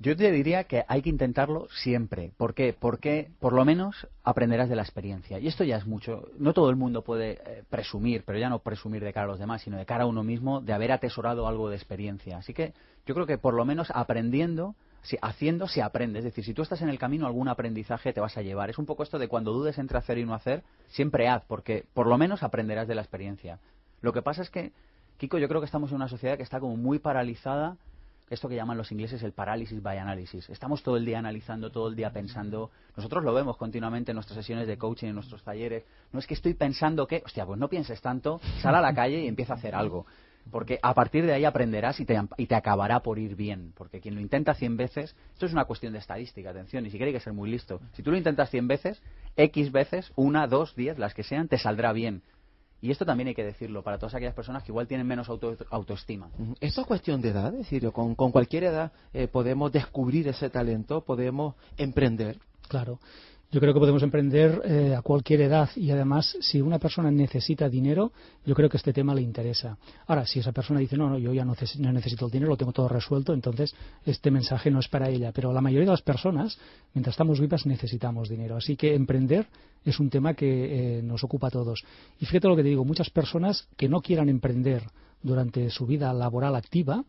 Yo 0.00 0.16
te 0.16 0.30
diría 0.32 0.64
que 0.64 0.84
hay 0.88 1.02
que 1.02 1.08
intentarlo 1.08 1.68
siempre. 1.70 2.32
¿Por 2.36 2.54
qué? 2.54 2.74
Porque 2.78 3.30
por 3.38 3.52
lo 3.52 3.64
menos 3.64 4.08
aprenderás 4.24 4.68
de 4.68 4.76
la 4.76 4.82
experiencia. 4.82 5.38
Y 5.38 5.46
esto 5.46 5.62
ya 5.62 5.76
es 5.76 5.86
mucho. 5.86 6.28
No 6.36 6.52
todo 6.52 6.68
el 6.68 6.76
mundo 6.76 7.02
puede 7.02 7.38
eh, 7.44 7.62
presumir, 7.70 8.24
pero 8.26 8.38
ya 8.38 8.48
no 8.48 8.58
presumir 8.58 9.04
de 9.04 9.12
cara 9.12 9.26
a 9.26 9.28
los 9.28 9.38
demás, 9.38 9.62
sino 9.62 9.78
de 9.78 9.86
cara 9.86 10.04
a 10.04 10.06
uno 10.06 10.24
mismo, 10.24 10.60
de 10.60 10.72
haber 10.72 10.90
atesorado 10.90 11.46
algo 11.46 11.70
de 11.70 11.76
experiencia. 11.76 12.38
Así 12.38 12.52
que 12.52 12.74
yo 13.06 13.14
creo 13.14 13.26
que 13.26 13.38
por 13.38 13.54
lo 13.54 13.64
menos 13.64 13.92
aprendiendo, 13.94 14.74
si, 15.02 15.16
haciendo 15.22 15.68
se 15.68 15.80
aprende. 15.80 16.18
Es 16.18 16.24
decir, 16.24 16.44
si 16.44 16.54
tú 16.54 16.62
estás 16.62 16.82
en 16.82 16.88
el 16.88 16.98
camino, 16.98 17.26
algún 17.26 17.48
aprendizaje 17.48 18.12
te 18.12 18.20
vas 18.20 18.36
a 18.36 18.42
llevar. 18.42 18.70
Es 18.70 18.78
un 18.78 18.86
poco 18.86 19.04
esto 19.04 19.18
de 19.18 19.28
cuando 19.28 19.52
dudes 19.52 19.78
entre 19.78 19.96
hacer 19.96 20.18
y 20.18 20.24
no 20.24 20.34
hacer, 20.34 20.64
siempre 20.88 21.28
haz, 21.28 21.44
porque 21.46 21.86
por 21.94 22.08
lo 22.08 22.18
menos 22.18 22.42
aprenderás 22.42 22.88
de 22.88 22.96
la 22.96 23.02
experiencia. 23.02 23.60
Lo 24.02 24.12
que 24.12 24.22
pasa 24.22 24.42
es 24.42 24.50
que, 24.50 24.72
Kiko, 25.18 25.38
yo 25.38 25.48
creo 25.48 25.60
que 25.60 25.66
estamos 25.66 25.90
en 25.90 25.96
una 25.96 26.08
sociedad 26.08 26.36
que 26.36 26.42
está 26.42 26.58
como 26.58 26.76
muy 26.76 26.98
paralizada 26.98 27.76
esto 28.30 28.48
que 28.48 28.56
llaman 28.56 28.76
los 28.76 28.90
ingleses 28.90 29.22
el 29.22 29.32
parálisis 29.32 29.82
by 29.82 29.98
analysis. 29.98 30.48
Estamos 30.48 30.82
todo 30.82 30.96
el 30.96 31.04
día 31.04 31.18
analizando, 31.18 31.70
todo 31.70 31.88
el 31.88 31.96
día 31.96 32.10
pensando. 32.10 32.70
Nosotros 32.96 33.22
lo 33.24 33.34
vemos 33.34 33.56
continuamente 33.56 34.12
en 34.12 34.16
nuestras 34.16 34.36
sesiones 34.36 34.66
de 34.66 34.78
coaching, 34.78 35.08
en 35.08 35.14
nuestros 35.14 35.42
talleres. 35.42 35.84
No 36.12 36.18
es 36.18 36.26
que 36.26 36.34
estoy 36.34 36.54
pensando 36.54 37.06
que, 37.06 37.22
hostia, 37.24 37.44
pues 37.44 37.58
no 37.58 37.68
pienses 37.68 38.00
tanto, 38.00 38.40
sal 38.60 38.74
a 38.74 38.80
la 38.80 38.94
calle 38.94 39.20
y 39.20 39.28
empieza 39.28 39.54
a 39.54 39.56
hacer 39.56 39.74
algo. 39.74 40.06
Porque 40.50 40.78
a 40.82 40.92
partir 40.94 41.24
de 41.24 41.32
ahí 41.32 41.44
aprenderás 41.44 42.00
y 42.00 42.04
te, 42.04 42.20
y 42.36 42.46
te 42.46 42.54
acabará 42.54 43.00
por 43.00 43.18
ir 43.18 43.34
bien. 43.34 43.72
Porque 43.76 44.00
quien 44.00 44.14
lo 44.14 44.20
intenta 44.20 44.54
100 44.54 44.76
veces, 44.76 45.16
esto 45.32 45.46
es 45.46 45.52
una 45.52 45.64
cuestión 45.64 45.92
de 45.92 45.98
estadística, 45.98 46.50
atención, 46.50 46.84
ni 46.84 46.90
siquiera 46.90 47.08
hay 47.08 47.14
que 47.14 47.20
ser 47.20 47.32
muy 47.32 47.50
listo. 47.50 47.80
Si 47.92 48.02
tú 48.02 48.10
lo 48.10 48.16
intentas 48.16 48.50
100 48.50 48.68
veces, 48.68 49.02
X 49.36 49.72
veces, 49.72 50.12
una, 50.16 50.46
dos, 50.46 50.74
diez, 50.76 50.98
las 50.98 51.14
que 51.14 51.22
sean, 51.22 51.48
te 51.48 51.58
saldrá 51.58 51.92
bien. 51.92 52.22
Y 52.84 52.90
esto 52.90 53.06
también 53.06 53.28
hay 53.28 53.34
que 53.34 53.42
decirlo 53.42 53.82
para 53.82 53.96
todas 53.96 54.14
aquellas 54.14 54.34
personas 54.34 54.62
que 54.62 54.70
igual 54.70 54.86
tienen 54.86 55.06
menos 55.06 55.30
autoestima. 55.70 56.28
Esto 56.60 56.82
es 56.82 56.86
cuestión 56.86 57.22
de 57.22 57.30
edad, 57.30 57.46
es 57.54 57.60
decir, 57.60 57.90
con, 57.92 58.14
con 58.14 58.30
cualquier 58.30 58.64
edad 58.64 58.92
eh, 59.14 59.26
podemos 59.26 59.72
descubrir 59.72 60.28
ese 60.28 60.50
talento, 60.50 61.00
podemos 61.00 61.54
emprender. 61.78 62.36
Claro. 62.68 62.98
Yo 63.50 63.60
creo 63.60 63.72
que 63.72 63.78
podemos 63.78 64.02
emprender 64.02 64.60
eh, 64.64 64.94
a 64.96 65.02
cualquier 65.02 65.42
edad 65.42 65.70
y 65.76 65.90
además 65.90 66.36
si 66.40 66.60
una 66.60 66.80
persona 66.80 67.10
necesita 67.10 67.68
dinero, 67.68 68.10
yo 68.44 68.52
creo 68.54 68.68
que 68.68 68.78
este 68.78 68.92
tema 68.92 69.14
le 69.14 69.22
interesa. 69.22 69.78
Ahora, 70.08 70.26
si 70.26 70.40
esa 70.40 70.50
persona 70.50 70.80
dice, 70.80 70.96
no, 70.96 71.08
no, 71.08 71.18
yo 71.18 71.32
ya 71.32 71.44
no 71.44 71.54
necesito 71.92 72.26
el 72.26 72.32
dinero, 72.32 72.50
lo 72.50 72.56
tengo 72.56 72.72
todo 72.72 72.88
resuelto, 72.88 73.32
entonces 73.32 73.72
este 74.04 74.32
mensaje 74.32 74.72
no 74.72 74.80
es 74.80 74.88
para 74.88 75.08
ella. 75.08 75.30
Pero 75.32 75.52
la 75.52 75.60
mayoría 75.60 75.86
de 75.86 75.92
las 75.92 76.02
personas, 76.02 76.58
mientras 76.94 77.14
estamos 77.14 77.38
vivas, 77.38 77.64
necesitamos 77.64 78.28
dinero. 78.28 78.56
Así 78.56 78.76
que 78.76 78.94
emprender 78.94 79.46
es 79.84 80.00
un 80.00 80.10
tema 80.10 80.34
que 80.34 80.98
eh, 80.98 81.02
nos 81.02 81.22
ocupa 81.22 81.46
a 81.46 81.50
todos. 81.50 81.84
Y 82.18 82.26
fíjate 82.26 82.48
lo 82.48 82.56
que 82.56 82.62
te 82.62 82.70
digo, 82.70 82.84
muchas 82.84 83.10
personas 83.10 83.68
que 83.76 83.88
no 83.88 84.00
quieran 84.00 84.28
emprender 84.28 84.82
durante 85.22 85.70
su 85.70 85.86
vida 85.86 86.12
laboral 86.12 86.56
activa, 86.56 87.04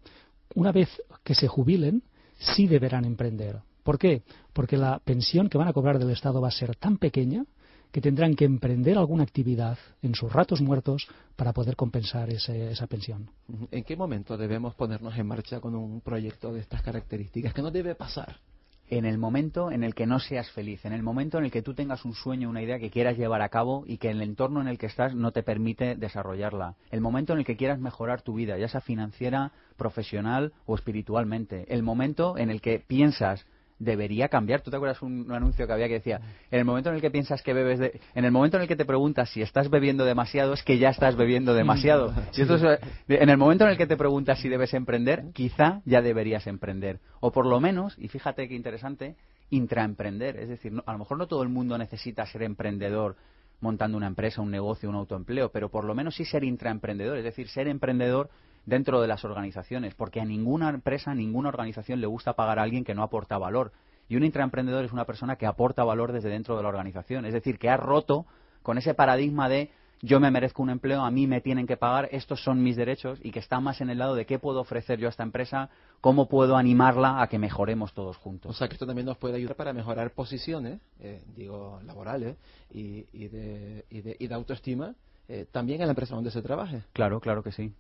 una 0.54 0.72
vez 0.72 0.90
que 1.24 1.34
se 1.34 1.48
jubilen, 1.48 2.04
sí 2.38 2.68
deberán 2.68 3.06
emprender 3.06 3.62
¿Por 3.86 4.00
qué? 4.00 4.24
Porque 4.52 4.78
la 4.78 4.98
pensión 4.98 5.48
que 5.48 5.60
van 5.60 5.68
a 5.68 5.74
cobrar 5.74 6.00
del 6.00 6.10
Estado 6.10 6.42
va 6.42 6.48
a 6.48 6.52
ser 6.52 6.76
tan 6.76 6.98
pequeña 6.98 7.46
que 7.92 8.02
tendrán 8.02 8.36
que 8.36 8.44
emprender 8.44 8.98
alguna 8.98 9.22
actividad 9.22 9.78
en 10.02 10.16
sus 10.16 10.34
ratos 10.34 10.60
muertos 10.60 11.08
para 11.36 11.54
poder 11.54 11.76
compensar 11.76 12.32
esa 12.32 12.88
pensión. 12.88 13.30
¿En 13.70 13.84
qué 13.84 13.96
momento 13.96 14.38
debemos 14.38 14.74
ponernos 14.74 15.16
en 15.16 15.28
marcha 15.28 15.60
con 15.60 15.76
un 15.76 16.02
proyecto 16.02 16.52
de 16.52 16.62
estas 16.62 16.82
características? 16.82 17.54
¿Qué 17.54 17.62
no 17.62 17.70
debe 17.70 17.94
pasar? 17.94 18.40
en 18.88 19.06
el 19.06 19.18
momento 19.18 19.72
en 19.72 19.84
el 19.84 19.96
que 19.96 20.06
no 20.06 20.20
seas 20.20 20.50
feliz, 20.52 20.86
en 20.86 20.94
el 20.94 21.02
momento 21.02 21.40
en 21.40 21.46
el 21.46 21.52
que 21.52 21.64
tú 21.64 21.74
tengas 21.74 22.06
un 22.06 22.14
sueño, 22.14 22.50
una 22.50 22.62
idea 22.62 22.78
que 22.78 22.92
quieras 22.92 23.18
llevar 23.18 23.42
a 23.42 23.50
cabo 23.50 23.84
y 23.88 23.98
que 23.98 24.12
el 24.12 24.22
entorno 24.22 24.62
en 24.62 24.68
el 24.68 24.78
que 24.78 24.86
estás 24.86 25.16
no 25.16 25.32
te 25.32 25.42
permite 25.42 25.96
desarrollarla, 25.96 26.76
el 26.92 27.02
momento 27.02 27.34
en 27.34 27.40
el 27.40 27.46
que 27.46 27.58
quieras 27.58 27.80
mejorar 27.80 28.22
tu 28.22 28.36
vida, 28.36 28.60
ya 28.60 28.68
sea 28.68 28.82
financiera, 28.82 29.54
profesional 29.76 30.54
o 30.68 30.76
espiritualmente, 30.76 31.66
el 31.74 31.82
momento 31.82 32.38
en 32.38 32.52
el 32.52 32.62
que 32.62 32.80
piensas 32.80 33.48
debería 33.80 34.30
cambiar. 34.30 34.62
¿Tú 34.62 34.72
te 34.72 34.78
acuerdas 34.78 35.02
un, 35.02 35.32
anuncio 35.32 35.68
que 35.68 35.74
había 35.74 35.88
que 35.88 35.96
decía, 35.96 36.22
en 36.50 36.60
el 36.60 36.66
momento 36.66 36.90
en 36.90 36.96
el 36.96 37.02
que 37.02 37.12
piensas 37.12 37.42
que 37.42 37.54
bebes, 37.54 37.80
de, 37.80 38.00
en 38.14 38.26
el 38.26 38.32
momento 38.32 38.58
en 38.58 38.64
el 38.64 38.68
que 38.68 38.76
te 38.76 38.86
preguntas 38.86 39.30
si 39.30 39.42
estás 39.42 39.70
bebiendo 39.70 40.06
demasiado, 40.06 40.54
es 40.54 40.64
que 40.64 40.78
ya 40.78 40.90
estás 40.90 41.16
bebiendo 41.16 41.54
demasiado. 41.54 42.14
en 43.08 43.30
el 43.30 43.38
momento 43.38 43.66
en 43.66 43.72
el 43.72 43.78
que 43.78 43.88
te 43.88 43.98
preguntas 43.98 44.40
si 44.40 44.50
debes 44.50 44.74
emprender, 44.74 45.26
quizá 45.34 45.82
ya 45.86 46.02
deberías 46.02 46.48
emprender. 46.48 47.00
O 47.20 47.32
por 47.32 47.46
lo 47.46 47.60
menos, 47.60 47.96
y 47.98 48.08
fíjate 48.08 48.48
qué 48.48 48.56
interesante, 48.56 49.16
intraemprender. 49.50 50.38
Es 50.38 50.50
decir, 50.50 50.74
a 50.86 50.92
lo 50.94 51.00
mejor 51.00 51.18
no 51.18 51.28
todo 51.28 51.44
el 51.44 51.50
mundo 51.50 51.78
necesita 51.78 52.26
ser 52.26 52.44
emprendedor 52.44 53.16
montando 53.62 53.98
una 53.98 54.08
empresa, 54.08 54.42
un 54.42 54.52
negocio, 54.52 54.90
un 54.90 54.96
autoempleo, 54.96 55.50
pero 55.50 55.70
por 55.70 55.86
lo 55.86 55.96
menos 55.96 56.16
sí 56.16 56.26
ser 56.26 56.44
intraemprendedor, 56.44 57.18
es 57.18 57.24
decir, 57.24 57.48
ser 57.48 57.68
emprendedor 57.68 58.30
dentro 58.66 59.02
de 59.02 59.08
las 59.08 59.24
organizaciones, 59.26 59.94
porque 59.96 60.22
a 60.22 60.26
ninguna 60.26 60.70
empresa, 60.70 61.12
a 61.12 61.16
ninguna 61.16 61.50
organización 61.50 62.02
le 62.02 62.08
gusta 62.08 62.34
pagar 62.34 62.60
a 62.60 62.64
alguien 62.64 62.84
que 62.84 62.96
no 62.96 63.04
aporta 63.04 63.38
valor. 63.38 63.72
Y 64.08 64.16
un 64.16 64.24
intraemprendedor 64.24 64.86
es 64.86 64.92
una 64.92 65.06
persona 65.06 65.36
que 65.36 65.46
aporta 65.46 65.84
valor 65.84 66.12
desde 66.12 66.30
dentro 66.30 66.56
de 66.58 66.64
la 66.64 66.70
organización, 66.70 67.26
es 67.26 67.34
decir, 67.34 67.58
que 67.58 67.70
ha 67.70 67.78
roto 67.78 68.26
con 68.62 68.78
ese 68.78 68.94
paradigma 68.94 69.50
de 69.50 69.72
yo 70.02 70.20
me 70.20 70.30
merezco 70.30 70.62
un 70.62 70.70
empleo, 70.70 71.04
a 71.04 71.12
mí 71.12 71.26
me 71.26 71.42
tienen 71.42 71.66
que 71.66 71.78
pagar, 71.78 72.10
estos 72.12 72.44
son 72.44 72.62
mis 72.62 72.76
derechos 72.76 73.20
y 73.24 73.32
que 73.32 73.40
está 73.40 73.60
más 73.60 73.82
en 73.82 73.90
el 73.90 73.98
lado 73.98 74.14
de 74.14 74.26
qué 74.26 74.40
puedo 74.40 74.60
ofrecer 74.60 75.00
yo 75.00 75.08
a 75.08 75.10
esta 75.10 75.24
empresa, 75.24 75.70
cómo 76.02 76.28
puedo 76.28 76.58
animarla 76.58 77.22
a 77.22 77.28
que 77.28 77.40
mejoremos 77.40 77.94
todos 77.94 78.18
juntos. 78.18 78.52
O 78.52 78.54
sea 78.54 78.68
que 78.68 78.74
esto 78.74 78.86
también 78.86 79.06
nos 79.06 79.18
puede 79.18 79.36
ayudar 79.38 79.56
para 79.56 79.74
mejorar 79.74 80.12
posiciones, 80.12 80.80
eh, 81.00 81.24
digo, 81.36 81.80
laborales 81.86 82.36
y, 82.72 83.04
de, 83.14 83.86
y, 83.90 84.02
de, 84.02 84.36
autoestima 84.36 84.96
eh, 85.28 85.48
también 85.52 85.82
en 85.82 85.88
la 85.88 85.94
empresa 85.94 86.14
donde 86.14 86.32
se 86.32 86.42
trabaje. 86.42 86.84
Claro, 86.94 87.20
claro 87.20 87.42
que 87.42 87.52
sí. 87.52 87.74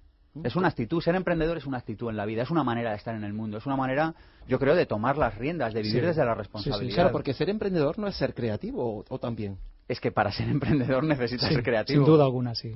Es 0.43 0.55
una 0.55 0.67
actitud, 0.67 1.01
ser 1.01 1.15
emprendedor 1.15 1.57
es 1.57 1.65
una 1.65 1.77
actitud 1.77 2.09
en 2.09 2.17
la 2.17 2.25
vida, 2.25 2.43
es 2.43 2.51
una 2.51 2.63
manera 2.63 2.91
de 2.91 2.97
estar 2.97 3.15
en 3.15 3.23
el 3.23 3.33
mundo, 3.33 3.57
es 3.57 3.65
una 3.65 3.77
manera, 3.77 4.13
yo 4.47 4.59
creo, 4.59 4.75
de 4.75 4.85
tomar 4.85 5.17
las 5.17 5.37
riendas, 5.37 5.73
de 5.73 5.81
vivir 5.81 6.05
desde 6.05 6.25
la 6.25 6.35
responsabilidad. 6.35 6.95
claro, 6.95 7.11
porque 7.11 7.33
ser 7.33 7.49
emprendedor 7.49 7.97
no 7.97 8.07
es 8.07 8.15
ser 8.15 8.33
creativo 8.33 9.05
o, 9.07 9.19
también. 9.19 9.57
Es 9.87 9.99
que 9.99 10.11
para 10.11 10.31
ser 10.31 10.49
emprendedor 10.49 11.03
necesitas 11.05 11.49
ser 11.49 11.63
creativo. 11.63 12.03
Sin 12.03 12.13
duda 12.13 12.25
alguna, 12.25 12.53
sí. 12.53 12.73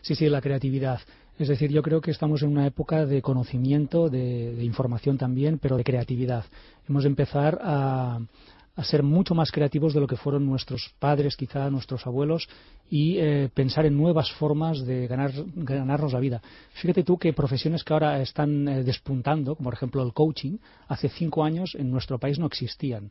Sí, 0.00 0.14
sí, 0.14 0.28
la 0.28 0.40
creatividad. 0.40 1.00
Es 1.38 1.48
decir, 1.48 1.70
yo 1.70 1.82
creo 1.82 2.00
que 2.00 2.10
estamos 2.10 2.42
en 2.42 2.48
una 2.48 2.66
época 2.66 3.04
de 3.04 3.20
conocimiento, 3.20 4.08
de, 4.08 4.64
información 4.64 5.18
también, 5.18 5.58
pero 5.58 5.76
de 5.76 5.84
creatividad. 5.84 6.44
Hemos 6.88 7.02
de 7.02 7.10
empezar 7.10 7.58
a, 7.62 8.20
ser 8.84 9.02
mucho 9.02 9.34
más 9.34 9.50
creativos 9.50 9.94
de 9.94 10.00
lo 10.00 10.06
que 10.06 10.16
fueron 10.16 10.46
nuestros 10.46 10.94
padres, 10.98 11.36
quizá 11.36 11.70
nuestros 11.70 12.06
abuelos, 12.06 12.48
y 12.90 13.18
eh, 13.18 13.48
pensar 13.52 13.86
en 13.86 13.96
nuevas 13.96 14.30
formas 14.32 14.84
de 14.84 15.06
ganar, 15.06 15.32
ganarnos 15.54 16.12
la 16.12 16.20
vida. 16.20 16.42
Fíjate 16.74 17.02
tú 17.02 17.18
que 17.18 17.32
profesiones 17.32 17.82
que 17.82 17.92
ahora 17.92 18.20
están 18.20 18.68
eh, 18.68 18.84
despuntando, 18.84 19.56
como 19.56 19.68
por 19.68 19.74
ejemplo 19.74 20.02
el 20.02 20.12
coaching, 20.12 20.58
hace 20.88 21.08
cinco 21.08 21.42
años 21.42 21.74
en 21.74 21.90
nuestro 21.90 22.18
país 22.18 22.38
no 22.38 22.46
existían. 22.46 23.10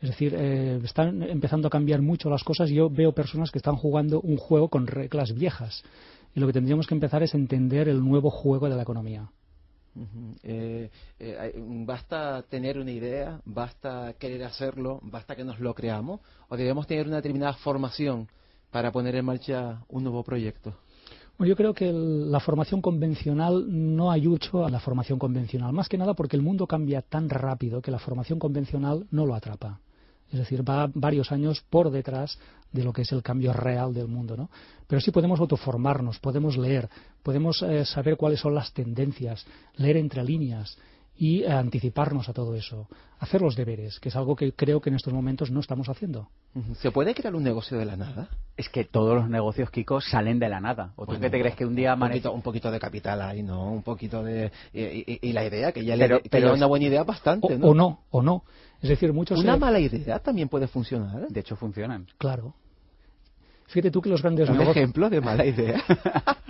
Es 0.00 0.10
decir, 0.10 0.34
eh, 0.36 0.78
están 0.84 1.22
empezando 1.22 1.68
a 1.68 1.70
cambiar 1.70 2.02
mucho 2.02 2.28
las 2.28 2.44
cosas. 2.44 2.68
Yo 2.68 2.90
veo 2.90 3.12
personas 3.12 3.50
que 3.50 3.58
están 3.58 3.76
jugando 3.76 4.20
un 4.20 4.36
juego 4.36 4.68
con 4.68 4.86
reglas 4.86 5.32
viejas. 5.34 5.82
Y 6.34 6.40
lo 6.40 6.46
que 6.46 6.52
tendríamos 6.52 6.86
que 6.86 6.94
empezar 6.94 7.22
es 7.22 7.34
entender 7.34 7.88
el 7.88 8.04
nuevo 8.04 8.30
juego 8.30 8.68
de 8.68 8.76
la 8.76 8.82
economía. 8.82 9.30
Eh, 10.42 10.90
eh, 11.18 11.52
¿Basta 11.86 12.42
tener 12.42 12.78
una 12.78 12.90
idea? 12.90 13.40
¿Basta 13.44 14.14
querer 14.18 14.44
hacerlo? 14.44 15.00
¿Basta 15.02 15.34
que 15.34 15.44
nos 15.44 15.58
lo 15.60 15.74
creamos? 15.74 16.20
¿O 16.48 16.56
debemos 16.56 16.86
tener 16.86 17.06
una 17.06 17.16
determinada 17.16 17.54
formación 17.54 18.28
para 18.70 18.92
poner 18.92 19.14
en 19.14 19.24
marcha 19.24 19.82
un 19.88 20.04
nuevo 20.04 20.22
proyecto? 20.22 20.74
Bueno, 21.38 21.50
yo 21.50 21.56
creo 21.56 21.74
que 21.74 21.92
la 21.92 22.40
formación 22.40 22.80
convencional 22.80 23.66
no 23.68 24.10
ayuda 24.10 24.66
a 24.66 24.70
la 24.70 24.80
formación 24.80 25.18
convencional, 25.18 25.72
más 25.72 25.88
que 25.88 25.98
nada 25.98 26.14
porque 26.14 26.36
el 26.36 26.42
mundo 26.42 26.66
cambia 26.66 27.02
tan 27.02 27.28
rápido 27.28 27.82
que 27.82 27.90
la 27.90 27.98
formación 27.98 28.38
convencional 28.38 29.06
no 29.10 29.26
lo 29.26 29.34
atrapa. 29.34 29.80
Es 30.32 30.38
decir, 30.38 30.68
va 30.68 30.90
varios 30.92 31.32
años 31.32 31.64
por 31.70 31.90
detrás 31.90 32.38
de 32.72 32.84
lo 32.84 32.92
que 32.92 33.02
es 33.02 33.12
el 33.12 33.22
cambio 33.22 33.52
real 33.52 33.94
del 33.94 34.08
mundo. 34.08 34.36
¿no? 34.36 34.50
Pero 34.86 35.00
sí 35.00 35.10
podemos 35.10 35.40
autoformarnos, 35.40 36.18
podemos 36.18 36.56
leer, 36.56 36.88
podemos 37.22 37.62
eh, 37.62 37.84
saber 37.84 38.16
cuáles 38.16 38.40
son 38.40 38.54
las 38.54 38.72
tendencias, 38.72 39.46
leer 39.76 39.96
entre 39.96 40.24
líneas 40.24 40.76
y 41.18 41.44
anticiparnos 41.44 42.28
a 42.28 42.32
todo 42.32 42.54
eso, 42.54 42.88
hacer 43.18 43.40
los 43.40 43.56
deberes, 43.56 43.98
que 44.00 44.10
es 44.10 44.16
algo 44.16 44.36
que 44.36 44.52
creo 44.52 44.80
que 44.80 44.90
en 44.90 44.96
estos 44.96 45.12
momentos 45.12 45.50
no 45.50 45.60
estamos 45.60 45.88
haciendo. 45.88 46.28
¿Se 46.80 46.90
puede 46.90 47.14
crear 47.14 47.34
un 47.34 47.42
negocio 47.42 47.78
de 47.78 47.84
la 47.84 47.96
nada? 47.96 48.28
Es 48.56 48.68
que 48.68 48.84
todos 48.84 49.14
los 49.16 49.28
negocios, 49.28 49.70
Kiko, 49.70 50.00
salen 50.00 50.38
de 50.38 50.48
la 50.48 50.60
nada. 50.60 50.92
¿O 50.96 51.06
tú 51.06 51.18
qué 51.18 51.30
te 51.30 51.40
crees 51.40 51.56
que 51.56 51.64
un 51.64 51.74
día 51.74 51.94
un 51.94 52.00
poquito, 52.00 52.32
un 52.32 52.42
poquito, 52.42 52.70
de 52.70 52.78
capital 52.78 53.22
ahí, 53.22 53.42
¿no? 53.42 53.72
Un 53.72 53.82
poquito 53.82 54.22
de... 54.22 54.50
Y, 54.72 55.32
la 55.32 55.44
idea, 55.44 55.72
que 55.72 55.84
ya 55.84 55.96
pero, 55.96 56.48
le, 56.48 56.52
una 56.52 56.66
buena 56.66 56.86
idea 56.86 57.04
bastante, 57.04 57.58
¿no? 57.58 57.68
O 57.68 57.74
no, 57.74 58.00
o 58.10 58.22
no. 58.22 58.44
Es 58.82 58.88
decir, 58.88 59.12
muchos... 59.12 59.38
Una 59.38 59.56
mala 59.56 59.80
idea 59.80 60.18
también 60.18 60.48
puede 60.48 60.66
funcionar. 60.66 61.28
De 61.28 61.40
hecho, 61.40 61.56
funcionan. 61.56 62.06
Claro. 62.18 62.54
Fíjate 63.66 63.90
tú 63.90 64.00
que 64.00 64.08
los 64.08 64.22
grandes 64.22 64.48
un 64.48 64.60
ejemplo 64.60 65.10
de 65.10 65.20
mala 65.20 65.44
idea. 65.44 65.82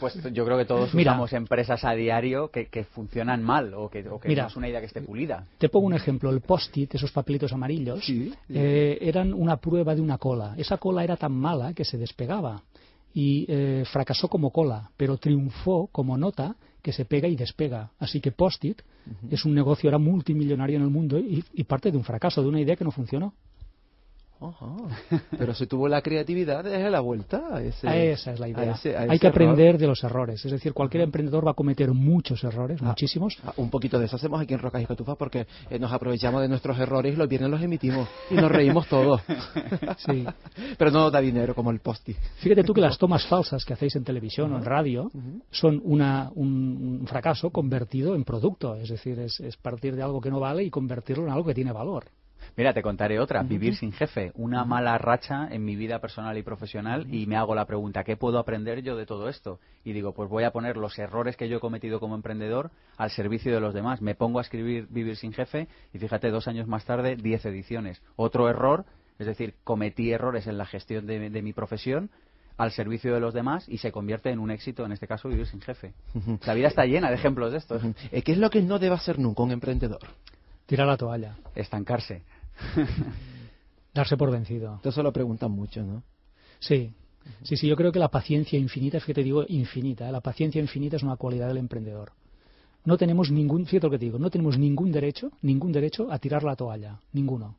pues 0.00 0.14
yo 0.32 0.44
creo 0.44 0.58
que 0.58 0.64
todos 0.64 0.94
miramos 0.94 1.32
empresas 1.32 1.84
a 1.84 1.92
diario 1.94 2.50
que, 2.50 2.84
funcionan 2.84 3.42
mal 3.42 3.74
o 3.74 3.88
que, 3.88 4.08
o 4.08 4.18
que 4.18 4.34
no 4.34 4.46
es 4.46 4.56
una 4.56 4.68
idea 4.68 4.80
que 4.80 4.86
esté 4.86 5.00
pulida. 5.00 5.46
Te 5.58 5.68
pongo 5.68 5.86
un 5.86 5.94
ejemplo. 5.94 6.30
El 6.30 6.40
post-it, 6.40 6.94
esos 6.94 7.12
papelitos 7.12 7.52
amarillos, 7.52 8.04
eh, 8.48 8.98
eran 9.00 9.32
una 9.32 9.56
prueba 9.56 9.94
de 9.94 10.00
una 10.00 10.18
cola. 10.18 10.54
Esa 10.56 10.78
cola 10.78 11.04
era 11.04 11.16
tan 11.16 11.32
mala 11.32 11.72
que 11.72 11.84
se 11.84 11.98
despegaba 11.98 12.62
y 13.14 13.46
eh, 13.48 13.84
fracasó 13.86 14.28
como 14.28 14.50
cola, 14.50 14.90
pero 14.96 15.16
triunfó 15.16 15.88
como 15.92 16.18
nota 16.18 16.56
que 16.82 16.92
se 16.92 17.04
pega 17.06 17.28
y 17.28 17.36
despega. 17.36 17.92
Así 17.98 18.20
que 18.20 18.32
Post-it 18.32 18.82
es 19.30 19.44
un 19.44 19.54
negocio 19.54 19.88
ahora 19.88 19.98
multimillonario 19.98 20.76
en 20.76 20.82
el 20.82 20.90
mundo 20.90 21.18
y, 21.18 21.64
parte 21.64 21.90
de 21.90 21.96
un 21.96 22.04
fracaso, 22.04 22.42
de 22.42 22.48
una 22.48 22.60
idea 22.60 22.76
que 22.76 22.84
no 22.84 22.90
funcionó. 22.90 23.32
Pero 25.30 25.54
si 25.54 25.66
tuvo 25.66 25.88
la 25.88 26.02
creatividad, 26.02 26.66
es 26.66 26.90
la 26.90 27.00
vuelta. 27.00 27.62
esa 27.62 28.32
es 28.32 28.40
la 28.40 28.48
idea. 28.48 28.76
Hay 29.08 29.18
que 29.18 29.28
aprender 29.28 29.78
de 29.78 29.86
los 29.86 30.02
errores. 30.04 30.44
Es 30.44 30.52
decir, 30.52 30.72
cualquier 30.72 31.04
emprendedor 31.04 31.46
va 31.46 31.52
a 31.52 31.54
cometer 31.54 31.92
muchos 31.92 32.42
errores, 32.44 32.80
ah, 32.82 32.86
muchísimos. 32.86 33.38
Ah, 33.44 33.52
un 33.56 33.70
poquito 33.70 33.98
de 33.98 34.06
eso 34.06 34.16
hacemos 34.16 34.40
aquí 34.40 34.54
en 34.54 34.60
Rocas 34.60 34.82
y 34.82 34.86
Catufas 34.86 35.16
porque 35.16 35.46
eh, 35.70 35.78
nos 35.78 35.92
aprovechamos 35.92 36.42
de 36.42 36.48
nuestros 36.48 36.78
errores 36.78 37.14
y 37.14 37.16
los 37.16 37.28
viernes 37.28 37.50
los 37.50 37.62
emitimos 37.62 38.08
y 38.30 38.34
nos 38.34 38.50
reímos 38.50 38.86
todos. 38.88 39.20
sí. 39.98 40.24
Pero 40.78 40.90
no 40.90 41.10
da 41.10 41.20
dinero 41.20 41.54
como 41.54 41.70
el 41.70 41.80
posti. 41.80 42.14
Fíjate 42.36 42.64
tú 42.64 42.74
que 42.74 42.80
las 42.80 42.98
tomas 42.98 43.26
falsas 43.26 43.64
que 43.64 43.72
hacéis 43.72 43.96
en 43.96 44.04
televisión 44.04 44.52
o 44.52 44.58
en 44.58 44.64
radio 44.64 45.10
son 45.50 45.80
una, 45.84 46.30
un, 46.34 47.04
fracaso 47.06 47.50
convertido 47.50 48.14
en 48.14 48.24
producto. 48.24 48.76
Es 48.76 48.88
decir, 48.88 49.18
es 49.18 49.56
partir 49.56 49.96
de 49.96 50.02
algo 50.02 50.20
que 50.20 50.30
no 50.30 50.40
vale 50.40 50.64
y 50.64 50.70
convertirlo 50.70 51.24
en 51.24 51.30
algo 51.30 51.46
que 51.46 51.54
tiene 51.54 51.72
valor. 51.72 52.04
Mira, 52.56 52.72
te 52.72 52.82
contaré 52.82 53.18
otra, 53.18 53.42
vivir 53.42 53.74
sin 53.74 53.92
jefe, 53.92 54.30
una 54.36 54.64
mala 54.64 54.96
racha 54.96 55.48
en 55.50 55.64
mi 55.64 55.74
vida 55.74 55.98
personal 55.98 56.38
y 56.38 56.42
profesional 56.42 57.12
y 57.12 57.26
me 57.26 57.36
hago 57.36 57.54
la 57.54 57.64
pregunta, 57.64 58.04
¿qué 58.04 58.16
puedo 58.16 58.38
aprender 58.38 58.80
yo 58.82 58.96
de 58.96 59.06
todo 59.06 59.28
esto? 59.28 59.58
Y 59.84 59.92
digo, 59.92 60.12
pues 60.12 60.30
voy 60.30 60.44
a 60.44 60.52
poner 60.52 60.76
los 60.76 60.96
errores 60.98 61.36
que 61.36 61.48
yo 61.48 61.56
he 61.56 61.60
cometido 61.60 61.98
como 61.98 62.14
emprendedor 62.14 62.70
al 62.96 63.10
servicio 63.10 63.52
de 63.52 63.60
los 63.60 63.74
demás. 63.74 64.00
Me 64.00 64.14
pongo 64.14 64.38
a 64.38 64.42
escribir 64.42 64.86
Vivir 64.90 65.16
sin 65.16 65.32
jefe 65.32 65.66
y 65.92 65.98
fíjate, 65.98 66.30
dos 66.30 66.46
años 66.46 66.68
más 66.68 66.84
tarde, 66.84 67.16
diez 67.16 67.44
ediciones. 67.44 68.00
Otro 68.14 68.48
error, 68.48 68.84
es 69.18 69.26
decir, 69.26 69.54
cometí 69.64 70.12
errores 70.12 70.46
en 70.46 70.56
la 70.56 70.66
gestión 70.66 71.06
de, 71.06 71.42
mi 71.42 71.52
profesión 71.52 72.10
al 72.56 72.70
servicio 72.70 73.12
de 73.12 73.18
los 73.18 73.34
demás 73.34 73.68
y 73.68 73.78
se 73.78 73.90
convierte 73.90 74.30
en 74.30 74.38
un 74.38 74.52
éxito, 74.52 74.84
en 74.86 74.92
este 74.92 75.08
caso, 75.08 75.28
vivir 75.28 75.46
sin 75.46 75.60
jefe. 75.60 75.92
La 76.46 76.54
vida 76.54 76.68
está 76.68 76.84
llena 76.86 77.08
de 77.08 77.16
ejemplos 77.16 77.50
de 77.50 77.58
esto. 77.58 77.80
¿Qué 78.10 78.32
es 78.32 78.38
lo 78.38 78.50
que 78.50 78.62
no 78.62 78.78
debe 78.78 78.94
hacer 78.94 79.18
nunca 79.18 79.42
un 79.42 79.50
emprendedor? 79.50 80.02
Tirar 80.66 80.86
la 80.86 80.96
toalla. 80.96 81.36
Estancarse. 81.54 82.22
Darse 83.94 84.16
por 84.16 84.30
vencido. 84.30 84.80
Eso 84.82 85.02
lo 85.02 85.12
preguntan 85.12 85.50
mucho, 85.50 85.82
¿no? 85.82 86.02
Sí. 86.58 86.92
Sí, 87.42 87.56
sí, 87.56 87.66
yo 87.66 87.76
creo 87.76 87.90
que 87.90 87.98
la 87.98 88.08
paciencia 88.08 88.58
infinita, 88.58 88.98
es 88.98 89.04
que 89.04 89.14
te 89.14 89.22
digo 89.22 89.44
infinita, 89.48 90.08
¿eh? 90.08 90.12
la 90.12 90.20
paciencia 90.20 90.60
infinita 90.60 90.96
es 90.96 91.02
una 91.02 91.16
cualidad 91.16 91.48
del 91.48 91.56
emprendedor. 91.56 92.12
No 92.84 92.98
tenemos 92.98 93.30
ningún, 93.30 93.64
fíjate 93.64 93.86
lo 93.86 93.90
que 93.90 93.98
te 93.98 94.04
digo, 94.04 94.18
no 94.18 94.28
tenemos 94.28 94.58
ningún 94.58 94.92
derecho, 94.92 95.30
ningún 95.40 95.72
derecho 95.72 96.12
a 96.12 96.18
tirar 96.18 96.42
la 96.42 96.54
toalla, 96.54 97.00
ninguno. 97.12 97.56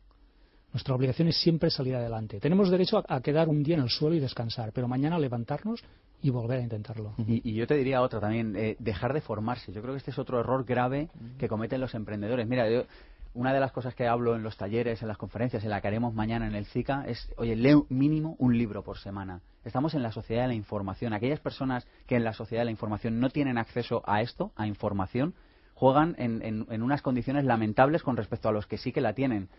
Nuestra 0.71 0.93
obligación 0.93 1.29
es 1.29 1.37
siempre 1.37 1.69
salir 1.69 1.95
adelante. 1.95 2.39
Tenemos 2.39 2.69
derecho 2.69 3.01
a, 3.07 3.21
quedar 3.21 3.47
un 3.47 3.63
día 3.63 3.75
en 3.75 3.83
el 3.83 3.89
suelo 3.89 4.15
y 4.15 4.19
descansar, 4.19 4.71
pero 4.73 4.87
mañana 4.87 5.17
levantarnos 5.17 5.81
y 6.21 6.29
volver 6.29 6.59
a 6.59 6.63
intentarlo. 6.63 7.13
Y, 7.25 7.53
yo 7.53 7.65
te 7.65 7.75
diría 7.75 8.01
otra 8.01 8.19
también, 8.19 8.55
eh, 8.57 8.75
dejar 8.79 9.13
de 9.13 9.21
formarse. 9.21 9.71
Yo 9.71 9.81
creo 9.81 9.93
que 9.93 9.99
este 9.99 10.11
es 10.11 10.19
otro 10.19 10.39
error 10.39 10.65
grave 10.65 11.09
que 11.37 11.47
cometen 11.47 11.79
los 11.79 11.95
emprendedores. 11.95 12.45
Mira, 12.45 12.69
yo, 12.69 12.83
una 13.35 13.53
de 13.53 13.59
las 13.59 13.73
cosas 13.73 13.93
que 13.93 14.07
hablo 14.07 14.35
en 14.35 14.43
los 14.43 14.57
talleres, 14.57 15.01
en 15.01 15.09
las 15.09 15.17
conferencias, 15.17 15.63
en 15.63 15.69
la 15.69 15.81
que 15.81 15.87
haremos 15.89 16.13
mañana 16.13 16.47
en 16.47 16.55
el 16.55 16.65
CICA, 16.65 17.03
es, 17.05 17.31
oye, 17.37 17.55
lee 17.55 17.83
mínimo 17.89 18.35
un 18.39 18.57
libro 18.57 18.81
por 18.81 18.97
semana. 18.97 19.41
Estamos 19.65 19.93
en 19.93 20.03
la 20.03 20.11
sociedad 20.11 20.43
de 20.43 20.47
la 20.47 20.53
información. 20.53 21.13
Aquellas 21.13 21.41
personas 21.41 21.85
que 22.07 22.15
en 22.15 22.23
la 22.23 22.33
sociedad 22.33 22.61
de 22.61 22.65
la 22.65 22.71
información 22.71 23.19
no 23.19 23.29
tienen 23.29 23.57
acceso 23.57 24.03
a 24.05 24.21
esto, 24.21 24.53
a 24.55 24.67
información, 24.67 25.33
juegan 25.73 26.15
en, 26.17 26.41
en, 26.69 26.81
unas 26.81 27.01
condiciones 27.01 27.43
lamentables 27.43 28.03
con 28.03 28.15
respecto 28.15 28.47
a 28.47 28.53
los 28.53 28.67
que 28.67 28.77
sí 28.77 28.93
que 28.93 29.01
la 29.01 29.13
tienen. 29.13 29.49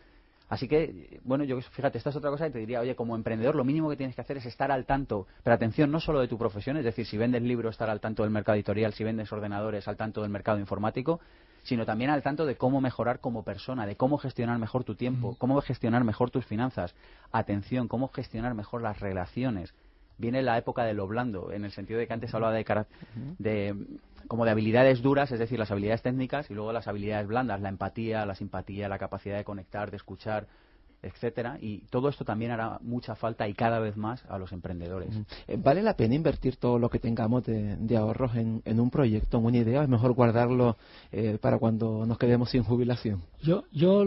Así 0.49 0.69
que, 0.69 1.21
bueno, 1.25 1.45
yo 1.45 1.61
fíjate, 1.61 1.99
esta 1.99 2.11
es 2.11 2.17
otra 2.17 2.31
cosa 2.31 2.47
y 2.47 2.53
te 2.53 2.61
diría, 2.61 2.81
oye, 2.81 2.95
como 2.95 3.15
emprendedor 3.15 3.57
lo 3.57 3.65
mínimo 3.65 3.91
que 3.91 3.97
tienes 3.97 4.15
que 4.15 4.23
hacer 4.23 4.39
es 4.39 4.47
estar 4.47 4.71
al 4.71 4.87
tanto, 4.87 5.27
pero 5.43 5.55
atención, 5.55 5.91
no 5.91 6.01
solo 6.01 6.21
de 6.21 6.29
tu 6.29 6.39
profesión, 6.39 6.77
es 6.79 6.85
decir, 6.85 7.05
si 7.05 7.19
vendes 7.19 7.43
libros, 7.43 7.75
estar 7.75 7.91
al 7.91 8.01
tanto 8.01 8.23
del 8.23 8.31
mercado 8.31 8.55
editorial, 8.55 8.95
si 8.95 9.05
vendes 9.05 9.31
ordenadores, 9.33 9.87
al 9.89 9.97
tanto 9.97 10.23
del 10.23 10.31
mercado 10.31 10.61
informático, 10.61 11.21
sino 11.67 11.85
también 11.85 12.11
al 12.11 12.23
tanto 12.23 12.47
de 12.47 12.57
cómo 12.57 12.81
mejorar 12.81 13.19
como 13.19 13.43
persona, 13.43 13.87
de 13.87 13.97
cómo 13.97 14.19
gestionar 14.19 14.59
mejor 14.59 14.85
tu 14.85 14.95
tiempo, 14.95 15.35
cómo 15.39 15.61
gestionar 15.61 16.05
mejor 16.05 16.31
tus 16.31 16.47
finanzas. 16.47 16.95
Atención, 17.33 17.89
cómo 17.89 18.09
gestionar 18.09 18.55
mejor 18.55 18.83
las 18.83 19.01
relaciones. 19.01 19.75
Viene 20.17 20.43
la 20.43 20.57
época 20.59 20.85
de 20.85 20.95
lo 20.95 21.09
blando, 21.09 21.51
en 21.51 21.65
el 21.65 21.73
sentido 21.73 21.99
de 21.99 22.07
que 22.07 22.13
antes 22.13 22.33
hablaba 22.33 22.55
de, 22.55 22.87
de 23.39 23.75
como 24.29 24.45
de 24.45 24.53
habilidades 24.53 25.03
duras, 25.03 25.33
es 25.33 25.41
decir, 25.41 25.59
las 25.59 25.73
habilidades 25.73 26.03
técnicas 26.03 26.49
y 26.51 26.55
luego 26.55 26.73
las 26.73 26.87
habilidades 26.87 27.27
blandas, 27.27 27.61
la 27.61 27.69
empatía, 27.69 28.25
la 28.25 28.37
simpatía, 28.37 28.89
la 28.89 28.99
capacidad 28.99 29.37
de 29.37 29.45
conectar, 29.45 29.91
de 29.91 29.97
escuchar, 29.97 30.47
etcétera 31.03 31.59
y 31.61 31.79
todo 31.91 32.09
esto 32.09 32.25
también 32.25 32.51
hará 32.51 32.79
mucha 32.83 33.15
falta 33.15 33.49
y 33.49 33.55
cada 33.55 33.79
vez 33.79 33.97
más 33.97 34.25
a 34.29 34.39
los 34.39 34.53
emprendedores. 34.53 35.11
Eh, 35.47 35.57
¿Vale 35.63 35.83
la 35.83 35.95
pena 35.95 36.15
invertir 36.15 36.57
todo 36.57 36.79
lo 36.79 36.89
que 36.89 36.99
tengamos 36.99 37.45
de, 37.45 37.97
ahorros 37.97 38.35
en, 38.37 38.81
un 38.81 38.91
proyecto, 38.91 39.39
en 39.39 39.45
una 39.45 39.59
idea? 39.59 39.83
¿Es 39.83 39.89
mejor 39.89 40.13
guardarlo 40.13 40.77
eh, 41.13 41.39
para 41.41 41.59
cuando 41.59 42.07
nos 42.07 42.19
quedemos 42.19 42.51
sin 42.51 42.63
jubilación? 42.63 43.23
Yo, 43.43 43.65
yo, 43.73 44.05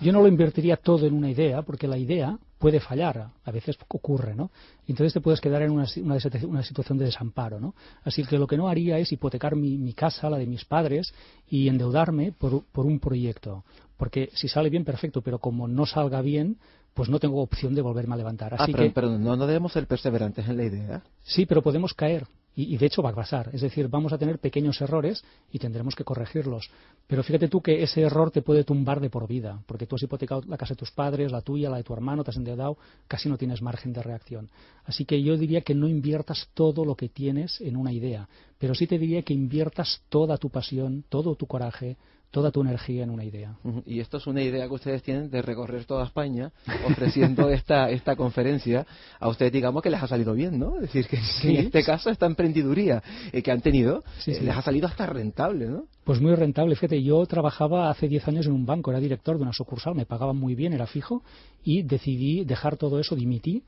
yo 0.00 0.12
no 0.12 0.22
lo 0.22 0.28
invertiría 0.28 0.76
todo 0.76 1.06
en 1.06 1.14
una 1.14 1.30
idea 1.30 1.62
porque 1.62 1.86
la 1.86 1.98
idea 1.98 2.38
puede 2.58 2.80
fallar, 2.80 3.30
a 3.44 3.50
veces 3.50 3.76
ocurre, 3.88 4.34
¿no? 4.34 4.50
Y 4.86 4.92
entonces 4.92 5.12
te 5.12 5.20
puedes 5.20 5.40
quedar 5.40 5.62
en 5.62 5.70
una, 5.70 5.86
una, 6.02 6.62
situación 6.62 6.98
de 6.98 7.04
desamparo, 7.04 7.60
¿no? 7.60 7.74
Así 8.04 8.24
que 8.24 8.38
lo 8.38 8.46
que 8.46 8.56
no 8.56 8.68
haría 8.68 8.98
es 8.98 9.12
hipotecar 9.12 9.56
mi, 9.56 9.76
mi 9.76 9.92
casa, 9.92 10.30
la 10.30 10.38
de 10.38 10.46
mis 10.46 10.64
padres, 10.64 11.12
y 11.48 11.68
endeudarme 11.68 12.32
por, 12.32 12.64
por 12.64 12.86
un 12.86 12.98
proyecto. 12.98 13.64
Porque 13.96 14.30
si 14.34 14.48
sale 14.48 14.70
bien, 14.70 14.84
perfecto, 14.84 15.22
pero 15.22 15.38
como 15.38 15.68
no 15.68 15.86
salga 15.86 16.22
bien, 16.22 16.58
pues 16.94 17.08
no 17.08 17.18
tengo 17.18 17.42
opción 17.42 17.74
de 17.74 17.82
volverme 17.82 18.14
a 18.14 18.18
levantar. 18.18 18.54
Así 18.54 18.62
ah, 18.62 18.66
pero, 18.72 18.84
que, 18.84 18.90
pero 18.90 19.18
no, 19.18 19.36
no 19.36 19.46
debemos 19.46 19.72
ser 19.72 19.86
perseverantes 19.86 20.48
en 20.48 20.56
la 20.56 20.64
idea. 20.64 21.02
Sí, 21.22 21.44
pero 21.44 21.62
podemos 21.62 21.92
caer 21.92 22.26
Y, 22.58 22.78
de 22.78 22.86
hecho 22.86 23.02
va 23.02 23.10
a 23.10 23.14
pasar. 23.14 23.50
Es 23.52 23.60
decir, 23.60 23.86
vamos 23.88 24.14
a 24.14 24.18
tener 24.18 24.38
pequeños 24.38 24.80
errores 24.80 25.22
y 25.52 25.58
tendremos 25.58 25.94
que 25.94 26.04
corregirlos. 26.04 26.70
Pero 27.06 27.22
fíjate 27.22 27.48
tú 27.48 27.60
que 27.60 27.82
ese 27.82 28.00
error 28.00 28.30
te 28.30 28.40
puede 28.40 28.64
tumbar 28.64 28.98
de 28.98 29.10
por 29.10 29.28
vida, 29.28 29.62
porque 29.66 29.86
tú 29.86 29.96
has 29.96 30.02
hipotecado 30.02 30.42
la 30.46 30.56
casa 30.56 30.72
de 30.72 30.78
tus 30.78 30.90
padres, 30.90 31.30
la 31.30 31.42
tuya, 31.42 31.68
la 31.68 31.76
de 31.76 31.84
tu 31.84 31.92
hermano, 31.92 32.24
te 32.24 32.30
has 32.30 32.36
endeudado, 32.38 32.78
casi 33.06 33.28
no 33.28 33.36
tienes 33.36 33.60
margen 33.60 33.92
de 33.92 34.02
reacción. 34.02 34.48
Así 34.86 35.04
que 35.04 35.22
yo 35.22 35.36
diría 35.36 35.60
que 35.60 35.74
no 35.74 35.86
inviertas 35.86 36.48
todo 36.54 36.86
lo 36.86 36.94
que 36.96 37.10
tienes 37.10 37.60
en 37.60 37.76
una 37.76 37.92
idea, 37.92 38.26
pero 38.58 38.74
sí 38.74 38.86
te 38.86 38.98
diría 38.98 39.20
que 39.20 39.34
inviertas 39.34 40.00
toda 40.08 40.38
tu 40.38 40.48
pasión, 40.48 41.04
todo 41.10 41.34
tu 41.34 41.46
coraje, 41.46 41.98
toda 42.30 42.50
tu 42.50 42.60
energía 42.60 43.04
en 43.04 43.10
una 43.10 43.24
idea. 43.24 43.56
Y 43.86 44.00
esto 44.00 44.18
es 44.18 44.26
una 44.26 44.42
idea 44.42 44.66
que 44.66 44.74
ustedes 44.74 45.02
tienen 45.02 45.30
de 45.30 45.42
recorrer 45.42 45.84
toda 45.84 46.04
España 46.04 46.52
ofreciendo 46.86 47.48
esta, 47.50 47.90
esta 47.90 48.16
conferencia. 48.16 48.86
A 49.18 49.28
ustedes 49.28 49.52
digamos 49.52 49.82
que 49.82 49.90
les 49.90 50.02
ha 50.02 50.06
salido 50.06 50.34
bien, 50.34 50.58
¿no? 50.58 50.76
Es 50.76 50.92
decir, 50.92 51.06
que, 51.06 51.18
en 51.48 51.56
este 51.66 51.82
caso 51.82 52.10
esta 52.10 52.26
emprendiduría 52.26 53.02
eh, 53.32 53.42
que 53.42 53.50
han 53.50 53.60
tenido 53.60 54.04
eh, 54.26 54.40
les 54.42 54.56
ha 54.56 54.62
salido 54.62 54.86
hasta 54.86 55.06
rentable, 55.06 55.66
¿no? 55.66 55.84
Pues 56.04 56.20
muy 56.20 56.34
rentable. 56.34 56.74
Fíjate, 56.74 57.02
yo 57.02 57.24
trabajaba 57.26 57.90
hace 57.90 58.08
10 58.08 58.28
años 58.28 58.46
en 58.46 58.52
un 58.52 58.66
banco, 58.66 58.90
era 58.90 59.00
director 59.00 59.36
de 59.36 59.42
una 59.42 59.52
sucursal, 59.52 59.94
me 59.94 60.06
pagaban 60.06 60.36
muy 60.36 60.54
bien, 60.54 60.72
era 60.72 60.86
fijo, 60.86 61.22
y 61.64 61.82
decidí 61.82 62.44
dejar 62.44 62.76
todo 62.76 63.00
eso, 63.00 63.16
dimití 63.16 63.64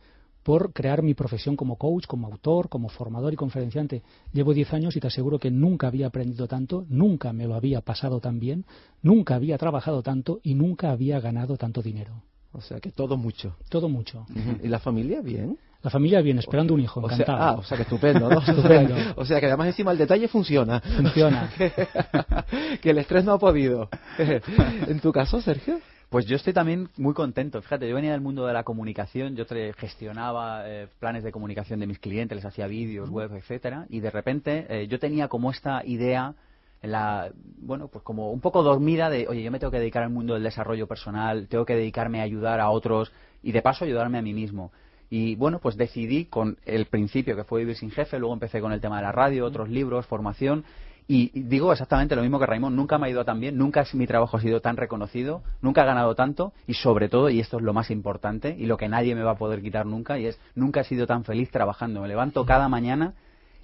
por 0.48 0.72
crear 0.72 1.02
mi 1.02 1.12
profesión 1.12 1.56
como 1.56 1.76
coach, 1.76 2.06
como 2.06 2.26
autor, 2.26 2.70
como 2.70 2.88
formador 2.88 3.34
y 3.34 3.36
conferenciante. 3.36 4.02
Llevo 4.32 4.54
10 4.54 4.72
años 4.72 4.96
y 4.96 5.00
te 5.00 5.08
aseguro 5.08 5.38
que 5.38 5.50
nunca 5.50 5.88
había 5.88 6.06
aprendido 6.06 6.48
tanto, 6.48 6.86
nunca 6.88 7.34
me 7.34 7.46
lo 7.46 7.54
había 7.54 7.82
pasado 7.82 8.18
tan 8.18 8.40
bien, 8.40 8.64
nunca 9.02 9.34
había 9.34 9.58
trabajado 9.58 10.02
tanto 10.02 10.40
y 10.42 10.54
nunca 10.54 10.90
había 10.90 11.20
ganado 11.20 11.58
tanto 11.58 11.82
dinero. 11.82 12.22
O 12.52 12.62
sea 12.62 12.80
que 12.80 12.90
todo 12.90 13.18
mucho. 13.18 13.56
Todo 13.68 13.90
mucho. 13.90 14.24
¿Y 14.62 14.68
la 14.68 14.78
familia 14.78 15.20
bien? 15.20 15.58
La 15.82 15.90
familia 15.90 16.22
bien, 16.22 16.38
esperando 16.38 16.72
un 16.72 16.80
hijo, 16.80 17.04
encantado. 17.04 17.38
ah, 17.38 17.56
o 17.58 17.62
sea 17.62 17.76
que 17.76 17.82
estupendo, 17.82 18.30
¿no? 18.30 18.40
estupendo. 18.46 18.94
O 19.16 19.26
sea 19.26 19.40
que 19.40 19.46
además 19.48 19.66
encima 19.66 19.92
el 19.92 19.98
detalle 19.98 20.28
funciona. 20.28 20.80
Funciona. 20.80 21.50
que 22.80 22.88
el 22.88 22.96
estrés 22.96 23.22
no 23.22 23.32
ha 23.32 23.38
podido. 23.38 23.90
¿En 24.88 24.98
tu 25.00 25.12
caso, 25.12 25.42
Sergio? 25.42 25.78
Pues 26.08 26.24
yo 26.24 26.36
estoy 26.36 26.54
también 26.54 26.88
muy 26.96 27.12
contento. 27.12 27.60
Fíjate, 27.60 27.86
yo 27.86 27.94
venía 27.94 28.12
del 28.12 28.22
mundo 28.22 28.46
de 28.46 28.54
la 28.54 28.64
comunicación, 28.64 29.36
yo 29.36 29.44
gestionaba 29.76 30.62
eh, 30.64 30.88
planes 30.98 31.22
de 31.22 31.32
comunicación 31.32 31.80
de 31.80 31.86
mis 31.86 31.98
clientes, 31.98 32.34
les 32.34 32.46
hacía 32.46 32.66
vídeos, 32.66 33.10
web, 33.10 33.34
etcétera, 33.34 33.84
y 33.90 34.00
de 34.00 34.10
repente 34.10 34.66
eh, 34.70 34.88
yo 34.88 34.98
tenía 34.98 35.28
como 35.28 35.50
esta 35.50 35.84
idea 35.84 36.34
en 36.80 36.92
la, 36.92 37.30
bueno, 37.58 37.88
pues 37.88 38.02
como 38.04 38.32
un 38.32 38.40
poco 38.40 38.62
dormida 38.62 39.10
de, 39.10 39.28
oye, 39.28 39.42
yo 39.42 39.50
me 39.50 39.58
tengo 39.58 39.70
que 39.70 39.80
dedicar 39.80 40.02
al 40.02 40.08
mundo 40.08 40.32
del 40.32 40.44
desarrollo 40.44 40.86
personal, 40.86 41.46
tengo 41.46 41.66
que 41.66 41.74
dedicarme 41.74 42.20
a 42.20 42.22
ayudar 42.22 42.58
a 42.60 42.70
otros 42.70 43.12
y 43.42 43.52
de 43.52 43.60
paso 43.60 43.84
ayudarme 43.84 44.16
a 44.16 44.22
mí 44.22 44.32
mismo. 44.32 44.72
Y 45.10 45.36
bueno, 45.36 45.58
pues 45.58 45.76
decidí 45.76 46.24
con 46.24 46.56
el 46.64 46.86
principio 46.86 47.36
que 47.36 47.44
fue 47.44 47.60
vivir 47.60 47.76
sin 47.76 47.90
jefe, 47.90 48.18
luego 48.18 48.32
empecé 48.32 48.62
con 48.62 48.72
el 48.72 48.80
tema 48.80 48.96
de 48.96 49.02
la 49.02 49.12
radio, 49.12 49.44
otros 49.44 49.68
libros, 49.68 50.06
formación 50.06 50.64
y 51.10 51.30
digo 51.40 51.72
exactamente 51.72 52.14
lo 52.14 52.20
mismo 52.20 52.38
que 52.38 52.44
Raymond, 52.44 52.76
nunca 52.76 52.98
me 52.98 53.06
ha 53.06 53.10
ido 53.10 53.24
tan 53.24 53.40
bien, 53.40 53.56
nunca 53.56 53.84
mi 53.94 54.06
trabajo 54.06 54.36
ha 54.36 54.40
sido 54.40 54.60
tan 54.60 54.76
reconocido, 54.76 55.42
nunca 55.62 55.82
he 55.82 55.86
ganado 55.86 56.14
tanto 56.14 56.52
y 56.66 56.74
sobre 56.74 57.08
todo, 57.08 57.30
y 57.30 57.40
esto 57.40 57.56
es 57.56 57.62
lo 57.62 57.72
más 57.72 57.90
importante 57.90 58.54
y 58.58 58.66
lo 58.66 58.76
que 58.76 58.88
nadie 58.88 59.14
me 59.14 59.22
va 59.22 59.32
a 59.32 59.38
poder 59.38 59.62
quitar 59.62 59.86
nunca, 59.86 60.18
y 60.18 60.26
es 60.26 60.38
nunca 60.54 60.80
he 60.80 60.84
sido 60.84 61.06
tan 61.06 61.24
feliz 61.24 61.50
trabajando. 61.50 62.02
Me 62.02 62.08
levanto 62.08 62.44
cada 62.44 62.68
mañana 62.68 63.14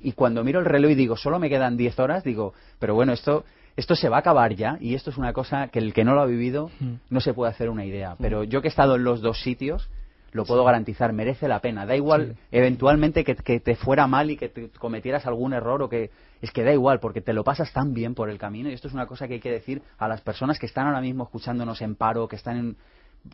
y 0.01 0.13
cuando 0.13 0.43
miro 0.43 0.59
el 0.59 0.65
reloj 0.65 0.93
y 0.93 0.95
digo, 0.95 1.17
solo 1.19 1.39
me 1.39 1.51
quedan 1.51 1.77
10 1.77 1.99
horas, 1.99 2.25
digo, 2.25 2.55
pero 2.79 2.95
bueno, 2.95 3.13
esto 3.13 3.45
esto 3.77 3.97
se 3.97 4.09
va 4.09 4.17
a 4.17 4.21
acabar 4.21 4.55
ya 4.55 4.79
y 4.81 4.95
esto 4.95 5.11
es 5.11 5.19
una 5.19 5.33
cosa 5.33 5.69
que 5.69 5.81
el 5.81 5.93
que 5.93 6.05
no 6.05 6.15
lo 6.15 6.21
ha 6.21 6.27
vivido 6.27 6.71
no 7.11 7.21
se 7.21 7.35
puede 7.35 7.51
hacer 7.51 7.69
una 7.69 7.85
idea. 7.85 8.17
Pero 8.21 8.45
yo 8.45 8.63
que 8.63 8.69
he 8.69 8.71
estado 8.71 8.97
en 8.97 9.05
los 9.05 9.21
dos 9.21 9.43
sitios, 9.43 9.91
lo 10.35 10.45
puedo 10.45 10.65
garantizar, 10.65 11.13
merece 11.13 11.47
la 11.47 11.61
pena. 11.61 11.87
Da 11.87 11.95
igual 11.95 12.37
eventualmente 12.51 13.23
que, 13.23 13.37
que, 13.37 13.61
te 13.61 13.77
fuera 13.77 14.09
mal 14.09 14.33
y 14.33 14.37
que 14.37 14.49
te 14.49 14.69
cometieras 14.69 15.27
algún 15.27 15.53
error 15.53 15.81
o 15.81 15.89
que 15.89 16.11
es 16.43 16.51
que 16.51 16.65
da 16.65 16.73
igual, 16.73 16.99
porque 16.99 17.21
te 17.21 17.33
lo 17.33 17.45
pasas 17.45 17.73
tan 17.73 17.95
bien 17.95 18.17
por 18.17 18.29
el 18.29 18.37
camino, 18.37 18.69
y 18.69 18.75
esto 18.75 18.89
es 18.89 18.95
una 18.95 19.07
cosa 19.07 19.29
que 19.29 19.35
hay 19.35 19.41
que 19.41 19.53
decir 19.53 19.81
a 19.97 20.09
las 20.09 20.21
personas 20.21 20.59
que 20.59 20.67
están 20.67 20.89
ahora 20.89 21.01
mismo 21.01 21.23
escuchándonos 21.23 21.81
en 21.83 21.95
paro, 21.95 22.27
que 22.27 22.35
están 22.35 22.57
en, 22.57 22.77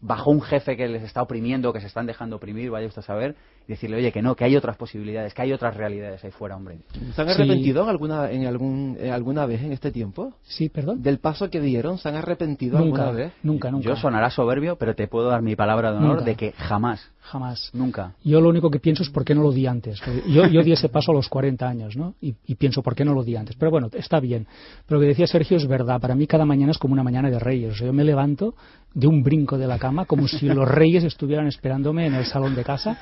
bajo 0.02 0.30
un 0.30 0.40
jefe 0.40 0.76
que 0.76 0.88
les 0.88 1.02
está 1.02 1.22
oprimiendo, 1.22 1.72
que 1.72 1.80
se 1.80 1.86
están 1.86 2.06
dejando 2.06 2.36
oprimir, 2.36 2.70
vaya 2.70 2.86
usted 2.86 3.00
a 3.00 3.04
saber, 3.04 3.34
y 3.66 3.72
decirle, 3.72 3.96
oye, 3.96 4.12
que 4.12 4.22
no, 4.22 4.36
que 4.36 4.44
hay 4.44 4.56
otras 4.56 4.76
posibilidades, 4.76 5.34
que 5.34 5.42
hay 5.42 5.52
otras 5.52 5.76
realidades 5.76 6.24
ahí 6.24 6.30
fuera, 6.30 6.56
hombre. 6.56 6.78
¿Se 7.14 7.22
han 7.22 7.28
arrepentido 7.28 7.82
en 7.82 7.88
alguna, 7.88 8.30
en 8.30 8.46
algún, 8.46 8.96
alguna 9.12 9.46
vez 9.46 9.62
en 9.62 9.72
este 9.72 9.90
tiempo? 9.90 10.34
Sí, 10.42 10.68
perdón. 10.68 11.02
Del 11.02 11.18
paso 11.18 11.50
que 11.50 11.60
dieron, 11.60 11.98
¿se 11.98 12.08
han 12.08 12.16
arrepentido 12.16 12.78
alguna 12.78 13.10
vez? 13.10 13.32
Nunca, 13.42 13.70
nunca. 13.70 13.88
Yo 13.88 13.96
sonará 13.96 14.30
soberbio, 14.30 14.76
pero 14.76 14.94
te 14.94 15.08
puedo 15.08 15.28
dar 15.28 15.42
mi 15.42 15.56
palabra 15.56 15.92
de 15.92 15.98
honor 15.98 16.24
de 16.24 16.36
que 16.36 16.52
jamás. 16.52 17.10
Jamás. 17.30 17.70
Nunca. 17.72 18.14
Yo 18.24 18.40
lo 18.40 18.48
único 18.48 18.70
que 18.70 18.80
pienso 18.80 19.04
es 19.04 19.08
por 19.08 19.24
qué 19.24 19.36
no 19.36 19.42
lo 19.42 19.52
di 19.52 19.64
antes. 19.64 20.00
Yo, 20.26 20.48
yo 20.48 20.62
di 20.64 20.72
ese 20.72 20.88
paso 20.90 21.12
a 21.12 21.14
los 21.14 21.28
40 21.28 21.68
años, 21.68 21.96
¿no? 21.96 22.14
Y, 22.20 22.34
y, 22.46 22.56
pienso 22.56 22.82
por 22.82 22.96
qué 22.96 23.04
no 23.04 23.14
lo 23.14 23.22
di 23.22 23.36
antes. 23.36 23.54
Pero 23.54 23.70
bueno, 23.70 23.88
está 23.92 24.18
bien. 24.18 24.48
Pero 24.86 24.98
lo 24.98 25.02
que 25.02 25.08
decía 25.08 25.28
Sergio 25.28 25.56
es 25.56 25.66
verdad. 25.68 26.00
Para 26.00 26.16
mí 26.16 26.26
cada 26.26 26.44
mañana 26.44 26.72
es 26.72 26.78
como 26.78 26.92
una 26.92 27.04
mañana 27.04 27.30
de 27.30 27.38
reyes. 27.38 27.74
O 27.74 27.76
sea, 27.76 27.86
yo 27.86 27.92
me 27.92 28.02
levanto 28.02 28.54
de 28.92 29.06
un 29.06 29.22
brinco 29.22 29.56
de 29.56 29.66
la 29.66 29.78
cama 29.78 30.04
como 30.04 30.26
si 30.26 30.48
los 30.48 30.68
reyes 30.68 31.04
estuvieran 31.04 31.46
esperándome 31.46 32.06
en 32.06 32.14
el 32.14 32.26
salón 32.26 32.54
de 32.54 32.64
casa 32.64 32.98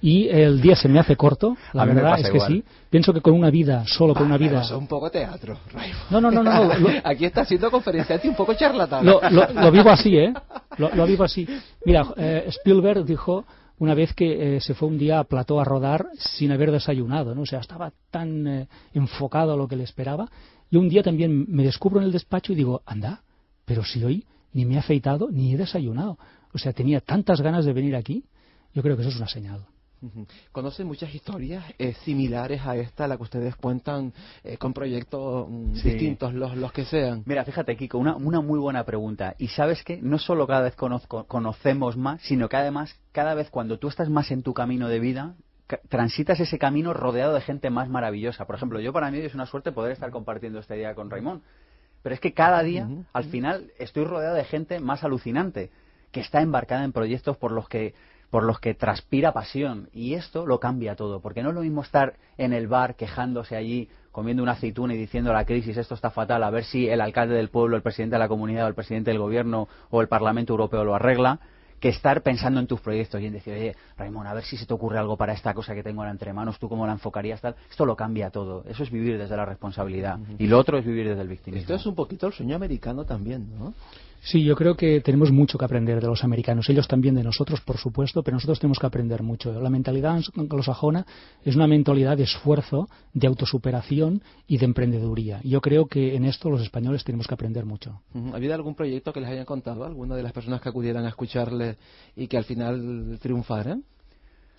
y 0.00 0.28
el 0.28 0.60
día 0.60 0.74
se 0.74 0.88
me 0.88 0.98
hace 0.98 1.16
corto, 1.16 1.56
la 1.72 1.84
verdad 1.84 2.18
es 2.20 2.30
que 2.30 2.40
sí. 2.40 2.64
Pienso 2.88 3.12
que 3.12 3.20
con 3.20 3.34
una 3.34 3.50
vida, 3.50 3.84
solo 3.86 4.14
con 4.14 4.26
una 4.26 4.38
vida... 4.38 4.62
Es 4.62 4.70
un 4.70 4.86
poco 4.86 5.10
teatro, 5.10 5.58
No, 6.10 6.20
no, 6.20 6.30
no, 6.30 6.42
no. 6.42 6.70
Aquí 7.04 7.26
está 7.26 7.42
haciendo 7.42 7.70
conferenciante 7.70 8.28
un 8.28 8.34
poco 8.34 8.54
charlatán. 8.54 9.04
Lo, 9.04 9.20
lo, 9.20 9.70
vivo 9.70 9.90
así, 9.90 10.16
¿eh? 10.16 10.32
Lo, 10.78 11.06
vivo 11.06 11.24
así. 11.24 11.46
Mira, 11.84 12.06
eh, 12.16 12.44
Spielberg 12.48 13.04
dijo 13.04 13.44
una 13.78 13.94
vez 13.94 14.14
que 14.14 14.56
eh, 14.56 14.60
se 14.60 14.74
fue 14.74 14.88
un 14.88 14.98
día 14.98 15.18
a 15.18 15.24
plató 15.24 15.60
a 15.60 15.64
rodar 15.64 16.08
sin 16.18 16.50
haber 16.52 16.70
desayunado, 16.70 17.34
¿no? 17.34 17.42
O 17.42 17.46
sea, 17.46 17.60
estaba 17.60 17.92
tan 18.10 18.46
eh, 18.46 18.68
enfocado 18.94 19.52
a 19.52 19.56
lo 19.56 19.68
que 19.68 19.76
le 19.76 19.84
esperaba. 19.84 20.28
Y 20.70 20.76
un 20.76 20.88
día 20.88 21.02
también 21.02 21.46
me 21.48 21.62
descubro 21.62 22.00
en 22.00 22.06
el 22.06 22.12
despacho 22.12 22.52
y 22.52 22.56
digo, 22.56 22.82
anda, 22.86 23.22
pero 23.64 23.84
si 23.84 24.02
hoy 24.02 24.24
ni 24.52 24.64
me 24.64 24.74
he 24.74 24.78
afeitado 24.78 25.28
ni 25.30 25.52
he 25.52 25.56
desayunado. 25.56 26.18
O 26.52 26.58
sea, 26.58 26.72
tenía 26.72 27.00
tantas 27.00 27.40
ganas 27.42 27.64
de 27.64 27.72
venir 27.72 27.94
aquí. 27.94 28.24
Yo 28.72 28.82
creo 28.82 28.96
que 28.96 29.02
eso 29.02 29.10
es 29.10 29.16
una 29.16 29.28
señal. 29.28 29.66
¿Conocen 30.52 30.86
muchas 30.86 31.14
historias 31.14 31.64
eh, 31.78 31.94
similares 32.04 32.60
a 32.66 32.76
esta, 32.76 33.08
la 33.08 33.16
que 33.16 33.22
ustedes 33.22 33.56
cuentan 33.56 34.12
eh, 34.44 34.58
con 34.58 34.72
proyectos 34.72 35.48
mm, 35.48 35.72
distintos, 35.72 36.34
los, 36.34 36.56
los 36.56 36.72
que 36.72 36.84
sean? 36.84 37.22
Mira, 37.24 37.44
fíjate, 37.44 37.76
Kiko, 37.76 37.98
una, 37.98 38.14
una 38.16 38.40
muy 38.40 38.58
buena 38.58 38.84
pregunta. 38.84 39.34
Y 39.38 39.48
sabes 39.48 39.82
que 39.82 40.00
no 40.02 40.18
solo 40.18 40.46
cada 40.46 40.62
vez 40.62 40.76
conocemos 40.76 41.96
más, 41.96 42.20
sino 42.22 42.48
que 42.48 42.56
además, 42.56 42.94
cada 43.12 43.34
vez 43.34 43.50
cuando 43.50 43.78
tú 43.78 43.88
estás 43.88 44.10
más 44.10 44.30
en 44.30 44.42
tu 44.42 44.52
camino 44.52 44.88
de 44.88 45.00
vida, 45.00 45.34
transitas 45.88 46.38
ese 46.40 46.58
camino 46.58 46.92
rodeado 46.92 47.34
de 47.34 47.40
gente 47.40 47.70
más 47.70 47.88
maravillosa. 47.88 48.46
Por 48.46 48.56
ejemplo, 48.56 48.80
yo 48.80 48.92
para 48.92 49.10
mí 49.10 49.18
es 49.18 49.34
una 49.34 49.46
suerte 49.46 49.72
poder 49.72 49.92
estar 49.92 50.10
compartiendo 50.10 50.58
este 50.60 50.74
día 50.74 50.94
con 50.94 51.10
Raimón. 51.10 51.42
Pero 52.02 52.14
es 52.14 52.20
que 52.20 52.34
cada 52.34 52.62
día, 52.62 52.88
al 53.12 53.24
final, 53.24 53.72
estoy 53.78 54.04
rodeado 54.04 54.36
de 54.36 54.44
gente 54.44 54.78
más 54.78 55.02
alucinante, 55.02 55.70
que 56.12 56.20
está 56.20 56.40
embarcada 56.40 56.84
en 56.84 56.92
proyectos 56.92 57.36
por 57.36 57.50
los 57.50 57.68
que 57.68 57.94
por 58.36 58.44
los 58.44 58.60
que 58.60 58.74
transpira 58.74 59.32
pasión. 59.32 59.88
Y 59.94 60.12
esto 60.12 60.44
lo 60.44 60.60
cambia 60.60 60.94
todo, 60.94 61.20
porque 61.20 61.42
no 61.42 61.48
es 61.48 61.54
lo 61.54 61.62
mismo 61.62 61.80
estar 61.80 62.18
en 62.36 62.52
el 62.52 62.68
bar 62.68 62.94
quejándose 62.94 63.56
allí, 63.56 63.88
comiendo 64.12 64.42
una 64.42 64.52
aceituna 64.52 64.92
y 64.92 64.98
diciendo 64.98 65.32
la 65.32 65.46
crisis, 65.46 65.78
esto 65.78 65.94
está 65.94 66.10
fatal, 66.10 66.44
a 66.44 66.50
ver 66.50 66.64
si 66.64 66.86
el 66.86 67.00
alcalde 67.00 67.34
del 67.34 67.48
pueblo, 67.48 67.76
el 67.76 67.82
presidente 67.82 68.16
de 68.16 68.18
la 68.18 68.28
comunidad 68.28 68.66
o 68.66 68.68
el 68.68 68.74
presidente 68.74 69.10
del 69.10 69.20
gobierno 69.20 69.68
o 69.88 70.02
el 70.02 70.08
Parlamento 70.08 70.52
Europeo 70.52 70.84
lo 70.84 70.94
arregla, 70.94 71.40
que 71.80 71.88
estar 71.88 72.20
pensando 72.20 72.60
en 72.60 72.66
tus 72.66 72.78
proyectos 72.82 73.22
y 73.22 73.24
en 73.24 73.32
decir, 73.32 73.54
oye, 73.54 73.74
Raimón, 73.96 74.26
a 74.26 74.34
ver 74.34 74.44
si 74.44 74.58
se 74.58 74.66
te 74.66 74.74
ocurre 74.74 74.98
algo 74.98 75.16
para 75.16 75.32
esta 75.32 75.54
cosa 75.54 75.74
que 75.74 75.82
tengo 75.82 76.02
ahora 76.02 76.10
entre 76.10 76.34
manos, 76.34 76.58
tú 76.58 76.68
cómo 76.68 76.86
la 76.86 76.92
enfocarías, 76.92 77.40
tal. 77.40 77.56
Esto 77.70 77.86
lo 77.86 77.96
cambia 77.96 78.28
todo. 78.28 78.64
Eso 78.68 78.82
es 78.82 78.90
vivir 78.90 79.16
desde 79.16 79.34
la 79.34 79.46
responsabilidad. 79.46 80.18
Y 80.38 80.46
lo 80.46 80.58
otro 80.58 80.76
es 80.76 80.84
vivir 80.84 81.08
desde 81.08 81.22
el 81.22 81.28
victimismo. 81.28 81.62
Esto 81.62 81.74
es 81.74 81.86
un 81.86 81.94
poquito 81.94 82.26
el 82.26 82.34
sueño 82.34 82.54
americano 82.54 83.06
también, 83.06 83.48
¿no? 83.58 83.72
Sí, 84.20 84.42
yo 84.42 84.56
creo 84.56 84.76
que 84.76 85.00
tenemos 85.00 85.30
mucho 85.30 85.56
que 85.56 85.64
aprender 85.64 86.00
de 86.00 86.06
los 86.08 86.24
americanos. 86.24 86.68
Ellos 86.68 86.88
también 86.88 87.14
de 87.14 87.22
nosotros, 87.22 87.60
por 87.60 87.78
supuesto, 87.78 88.22
pero 88.22 88.36
nosotros 88.36 88.58
tenemos 88.58 88.78
que 88.78 88.86
aprender 88.86 89.22
mucho. 89.22 89.52
La 89.60 89.70
mentalidad 89.70 90.18
anglosajona 90.36 91.06
es 91.44 91.54
una 91.54 91.66
mentalidad 91.66 92.16
de 92.16 92.24
esfuerzo, 92.24 92.88
de 93.14 93.26
autosuperación 93.26 94.22
y 94.46 94.58
de 94.58 94.64
emprendeduría. 94.64 95.40
Yo 95.44 95.60
creo 95.60 95.86
que 95.86 96.16
en 96.16 96.24
esto 96.24 96.50
los 96.50 96.62
españoles 96.62 97.04
tenemos 97.04 97.26
que 97.26 97.34
aprender 97.34 97.64
mucho. 97.64 98.00
¿Ha 98.32 98.36
habido 98.36 98.54
algún 98.54 98.74
proyecto 98.74 99.12
que 99.12 99.20
les 99.20 99.30
hayan 99.30 99.44
contado, 99.44 99.84
alguna 99.84 100.16
de 100.16 100.22
las 100.22 100.32
personas 100.32 100.60
que 100.60 100.68
acudieran 100.68 101.04
a 101.04 101.08
escucharle 101.08 101.76
y 102.16 102.26
que 102.26 102.36
al 102.36 102.44
final 102.44 103.18
triunfaran? 103.20 103.84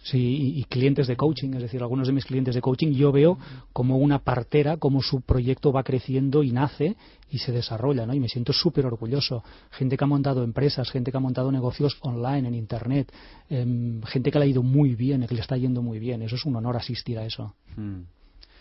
Sí, 0.09 0.53
y, 0.55 0.63
clientes 0.63 1.05
de 1.07 1.17
coaching, 1.17 1.55
es 1.55 1.61
decir, 1.63 1.81
algunos 1.81 2.07
de 2.07 2.13
mis 2.13 2.23
clientes 2.23 2.55
de 2.55 2.61
coaching 2.61 2.93
yo 2.93 3.11
veo 3.11 3.37
como 3.73 3.97
una 3.97 4.19
partera, 4.19 4.77
como 4.77 5.01
su 5.01 5.19
proyecto 5.19 5.73
va 5.73 5.83
creciendo 5.83 6.43
y 6.43 6.51
nace 6.53 6.95
y 7.29 7.39
se 7.39 7.51
desarrolla, 7.51 8.05
¿no? 8.05 8.13
Y 8.13 8.21
me 8.21 8.29
siento 8.29 8.53
súper 8.53 8.85
orgulloso. 8.85 9.43
Gente 9.69 9.97
que 9.97 10.03
ha 10.05 10.07
montado 10.07 10.45
empresas, 10.45 10.89
gente 10.91 11.11
que 11.11 11.17
ha 11.17 11.19
montado 11.19 11.51
negocios 11.51 11.97
online, 12.03 12.47
en 12.47 12.55
Internet, 12.55 13.11
em, 13.49 14.01
gente 14.03 14.31
que 14.31 14.39
le 14.39 14.45
ha 14.45 14.47
ido 14.47 14.63
muy 14.63 14.95
bien, 14.95 15.27
que 15.27 15.35
le 15.35 15.41
está 15.41 15.57
yendo 15.57 15.81
muy 15.81 15.99
bien. 15.99 16.21
Eso 16.21 16.35
es 16.35 16.45
un 16.45 16.55
honor 16.55 16.77
asistir 16.77 17.19
a 17.19 17.25
eso. 17.25 17.53
Hmm. 17.75 18.03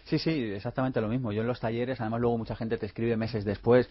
Sí, 0.03 0.19
sí, 0.19 0.31
exactamente 0.31 1.01
lo 1.01 1.07
mismo. 1.07 1.31
Yo 1.31 1.43
en 1.43 1.47
los 1.47 1.61
talleres, 1.61 2.01
además 2.01 2.23
luego 2.23 2.39
mucha 2.39 2.57
gente 2.57 2.77
te 2.77 2.87
escribe 2.87 3.17
meses 3.17 3.45
después, 3.45 3.89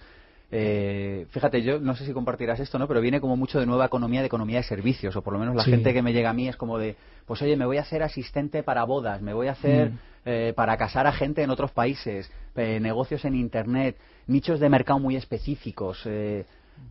eh, 0.51 1.25
fíjate, 1.29 1.62
yo 1.62 1.79
no 1.79 1.95
sé 1.95 2.05
si 2.05 2.13
compartirás 2.13 2.60
esto, 2.60 2.77
¿no? 2.77 2.88
Pero 2.88 3.01
viene 3.01 3.19
como 3.19 3.36
mucho 3.36 3.60
de 3.60 3.65
nueva 3.65 3.86
economía, 3.86 4.21
de 4.21 4.27
economía 4.27 4.58
de 4.58 4.63
servicios, 4.63 5.15
o 5.15 5.21
por 5.21 5.34
lo 5.34 5.39
menos 5.39 5.55
la 5.55 5.63
gente 5.63 5.93
que 5.93 6.01
me 6.01 6.13
llega 6.13 6.29
a 6.29 6.34
mí 6.34 6.47
es 6.47 6.55
como 6.55 6.77
de, 6.77 6.95
pues 7.25 7.41
oye, 7.41 7.58
me 7.58 7.65
voy 7.65 7.77
a 7.77 7.81
hacer 7.81 8.03
asistente 8.03 8.63
para 8.63 8.84
bodas, 8.84 9.21
me 9.21 9.34
voy 9.34 9.47
a 9.47 9.53
hacer 9.53 9.91
mm. 9.91 9.99
eh, 10.25 10.53
para 10.55 10.77
casar 10.77 11.08
a 11.08 11.12
gente 11.12 11.41
en 11.41 11.49
otros 11.49 11.71
países, 11.71 12.31
eh, 12.55 12.79
negocios 12.79 13.25
en 13.25 13.36
Internet, 13.36 13.97
nichos 14.27 14.60
de 14.60 14.69
mercado 14.69 14.99
muy 14.99 15.15
específicos. 15.15 16.08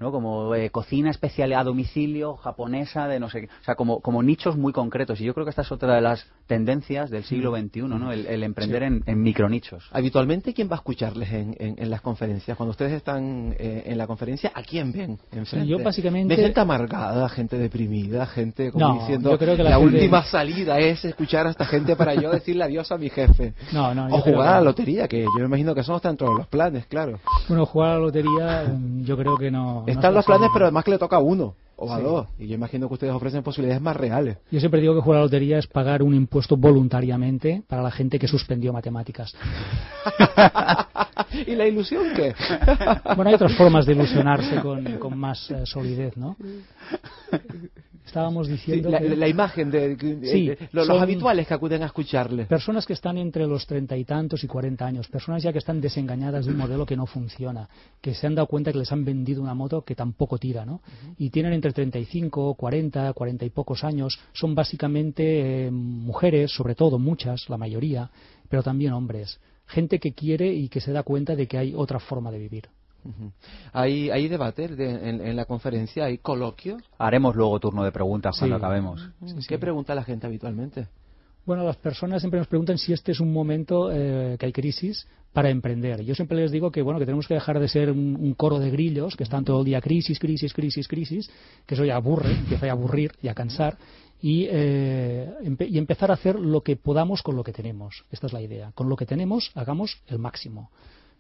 ¿No? 0.01 0.11
como 0.13 0.55
eh, 0.55 0.71
cocina 0.71 1.11
especial 1.11 1.53
a 1.53 1.65
domicilio, 1.65 2.37
japonesa, 2.37 3.09
de 3.09 3.21
no 3.21 3.31
sé 3.31 3.43
qué. 3.43 3.47
O 3.47 3.65
sea, 3.65 3.75
como, 3.75 4.01
como 4.01 4.23
nichos 4.23 4.57
muy 4.57 4.73
concretos. 4.73 5.21
Y 5.21 5.25
yo 5.25 5.35
creo 5.35 5.45
que 5.47 5.51
esta 5.51 5.63
es 5.63 5.73
otra 5.73 5.95
de 5.95 6.01
las 6.01 6.27
tendencias 6.47 7.11
del 7.11 7.25
siglo 7.25 7.57
XXI, 7.57 7.83
¿no? 7.83 8.13
el, 8.13 8.27
el 8.27 8.43
emprender 8.43 8.83
en, 8.83 9.03
en 9.07 9.23
micronichos. 9.23 9.89
Habitualmente, 9.93 10.53
¿quién 10.53 10.69
va 10.69 10.75
a 10.75 10.77
escucharles 10.77 11.33
en, 11.33 11.57
en, 11.59 11.75
en 11.79 11.91
las 11.91 12.01
conferencias? 12.01 12.57
Cuando 12.57 12.71
ustedes 12.73 12.93
están 12.93 13.55
eh, 13.59 13.85
en 13.87 13.97
la 13.99 14.07
conferencia, 14.07 14.53
¿a 14.55 14.63
quién 14.63 14.93
ven? 14.93 15.19
Enfrente? 15.33 15.67
Yo 15.67 15.79
básicamente... 15.83 16.37
¿De 16.37 16.43
gente 16.43 16.61
amargada, 16.61 17.29
gente 17.29 17.57
deprimida, 17.59 18.27
gente 18.27 18.71
como 18.71 18.89
No, 18.89 18.95
diciendo 19.01 19.31
yo 19.31 19.39
creo 19.39 19.57
que 19.57 19.63
la 19.63 19.71
la, 19.71 19.77
gente- 19.79 19.97
última 19.97 20.23
salida 20.25 20.79
es 20.79 21.05
escuchar 21.05 21.47
a 21.47 21.51
esta 21.51 21.65
gente 21.65 21.97
para 21.97 22.15
yo 22.15 22.31
decirle 22.31 22.65
adiós 22.65 22.91
a 22.93 22.99
mi 22.99 23.09
jefe? 23.11 23.55
No, 23.73 23.95
no, 23.95 24.09
yo 24.09 24.17
o 24.17 24.21
jugar 24.21 24.49
a 24.49 24.53
la 24.55 24.59
que- 24.61 24.65
lotería, 24.65 25.09
que 25.09 25.23
yo 25.23 25.29
me 25.41 25.45
imagino 25.47 25.75
que 25.75 25.81
eso 25.81 25.93
no 25.93 25.97
está 25.97 26.09
dentro 26.09 26.29
de 26.29 26.35
los 26.39 26.47
planes, 26.49 26.87
claro. 26.87 27.19
Bueno, 27.49 27.65
jugar 27.67 27.91
a 27.91 27.95
la 27.95 28.01
lotería 28.01 28.65
mm, 28.75 29.05
yo 29.05 29.17
creo 29.17 29.37
que 29.37 29.51
no... 29.51 29.74
no 29.75 29.87
Están 29.87 29.97
está 29.97 30.11
los 30.11 30.25
planes, 30.25 30.51
pero 30.53 30.67
además 30.67 30.85
que 30.85 30.91
le 30.93 30.99
toca 30.99 31.17
a 31.17 31.21
uno 31.21 31.55
o 31.77 31.93
a 31.93 31.99
Sí. 31.99 32.05
dos. 32.05 32.27
Y 32.39 32.47
yo 32.49 32.55
imagino 32.55 32.87
que 32.89 32.95
ustedes 32.95 33.13
ofrecen 33.13 33.43
posibilidades 33.43 33.83
más 33.83 33.97
reales. 33.97 34.39
Yo 34.51 34.61
siempre 34.61 34.81
digo 34.81 34.95
que 34.95 35.01
jugar 35.01 35.19
a 35.19 35.21
la 35.21 35.27
lotería 35.27 35.59
es 35.59 35.67
pagar 35.67 36.03
un 36.03 36.15
impuesto 36.15 36.57
voluntariamente 36.57 37.63
para 37.69 37.83
la 37.83 37.91
gente 37.91 38.19
que 38.19 38.29
suspendió 38.29 38.73
matemáticas. 38.73 39.35
¿Y 41.47 41.55
la 41.57 41.67
ilusión 41.67 42.05
qué? 42.15 42.35
Bueno, 43.17 43.29
hay 43.29 43.35
otras 43.35 43.57
formas 43.57 43.87
de 43.87 43.93
ilusionarse 43.93 44.61
con, 44.61 44.85
con 44.99 45.19
más 45.19 45.51
eh, 45.51 45.67
solidez, 45.67 46.17
¿no? 46.17 46.37
Estábamos 48.05 48.47
Sí, 48.47 48.53
diciendo 48.53 48.91
la, 48.91 48.99
que 49.01 49.17
la 49.17 49.29
imagen 49.29 49.71
de, 49.71 49.97
de- 49.97 50.27
Sí, 50.27 50.47
de- 50.49 50.59
los, 50.73 50.89
habituales 50.91 51.47
que 51.49 51.55
acuden 51.55 51.83
a 51.83 51.87
escucharle. 51.87 52.45
personas 52.47 52.87
que 52.87 52.93
están 52.93 53.17
entre 53.19 53.47
los 53.47 53.67
treinta 53.67 53.97
y 53.97 54.05
tantos 54.05 54.45
y 54.45 54.47
cuarenta 54.47 54.87
años, 54.87 55.09
personas 55.09 55.43
ya 55.43 55.53
que 55.53 55.59
están 55.59 55.81
desengañadas 55.81 56.45
de 56.47 56.53
un 56.53 56.59
modelo 56.59 56.85
que 56.85 56.97
no 56.97 57.07
funciona, 57.07 57.69
que 58.01 58.15
se 58.15 58.27
han 58.27 58.35
dado 58.35 58.47
cuenta 58.47 58.73
que 58.73 58.79
les 58.79 58.93
han 58.93 59.05
vendido 59.05 59.43
una 59.43 59.55
moto 59.55 59.83
que 59.83 59.95
tampoco 59.95 60.39
tira, 60.39 60.65
¿no? 60.67 60.81
Y 61.19 61.31
tienen 61.31 61.55
entre 61.55 61.73
35, 61.73 62.55
40, 62.55 63.13
40 63.15 63.45
y 63.47 63.51
pocos 63.51 63.83
años, 63.85 64.19
son 64.33 64.55
básicamente 64.55 65.67
eh, 65.67 65.71
mujeres, 65.71 66.53
sobre 66.55 66.75
todo 66.75 66.99
muchas, 66.99 67.49
la 67.49 67.57
mayoría, 67.57 68.11
pero 68.49 68.63
también 68.63 68.93
hombres, 68.93 69.41
gente 69.67 69.99
que 69.99 70.13
quiere 70.13 70.53
y 70.53 70.69
que 70.69 70.81
se 70.81 70.93
da 70.93 71.03
cuenta 71.03 71.35
de 71.35 71.47
que 71.49 71.57
hay 71.59 71.73
otra 71.75 71.99
forma 71.99 72.31
de 72.31 72.39
vivir. 72.39 72.65
Hay, 73.73 74.11
hay 74.11 74.29
debate 74.29 74.69
de- 74.69 75.09
en, 75.09 75.21
en 75.21 75.37
la 75.37 75.45
conferencia, 75.45 76.05
hay 76.07 76.19
coloquio. 76.19 76.79
Haremos 76.99 77.35
luego 77.37 77.59
turno 77.61 77.85
de 77.85 77.93
preguntas 77.93 78.39
cuando 78.39 78.57
Sí. 78.57 78.63
acabemos. 78.63 79.09
¿Qué 79.49 79.59
pregunta 79.59 79.95
la 79.95 80.05
gente 80.05 80.27
habitualmente? 80.27 80.87
Bueno, 81.47 81.63
las 81.65 81.77
personas 81.77 82.23
siempre 82.23 82.39
nos 82.41 82.47
preguntan 82.49 82.79
si 82.79 82.93
este 82.95 83.13
es 83.13 83.21
un 83.21 83.31
momento 83.33 83.91
eh, 83.93 84.37
que 84.39 84.47
hay 84.47 84.53
crisis 84.53 85.07
para 85.35 85.51
emprender. 85.51 86.03
Yo 86.03 86.15
siempre 86.15 86.39
les 86.39 86.51
digo 86.51 86.71
que 86.71 86.81
bueno 86.81 86.99
que 86.99 87.05
tenemos 87.05 87.27
que 87.29 87.35
dejar 87.35 87.59
de 87.61 87.69
ser 87.69 87.91
un, 87.91 88.17
un 88.19 88.33
coro 88.35 88.59
de 88.59 88.71
grillos 88.71 89.15
que 89.15 89.25
están 89.25 89.45
todo 89.45 89.59
el 89.59 89.65
día 89.67 89.81
crisis, 89.83 90.19
crisis, 90.19 90.55
crisis, 90.55 90.89
crisis, 90.89 91.31
que 91.67 91.75
eso 91.75 91.85
ya 91.85 91.97
aburre, 91.97 92.33
empieza 92.33 92.67
a 92.67 92.71
aburrir 92.73 93.13
y 93.21 93.29
a 93.29 93.35
cansar 93.35 93.77
y, 94.23 94.47
eh, 94.49 95.35
empe- 95.43 95.69
y 95.69 95.77
empezar 95.77 96.11
a 96.11 96.15
hacer 96.15 96.39
lo 96.41 96.63
que 96.63 96.77
podamos 96.77 97.23
con 97.23 97.37
lo 97.37 97.45
que 97.45 97.53
tenemos. 97.53 98.05
Esta 98.11 98.27
es 98.29 98.33
la 98.33 98.41
idea. 98.41 98.73
Con 98.75 98.89
lo 98.89 98.97
que 98.97 99.05
tenemos 99.05 99.51
hagamos 99.55 100.01
el 100.07 100.19
máximo. 100.19 100.71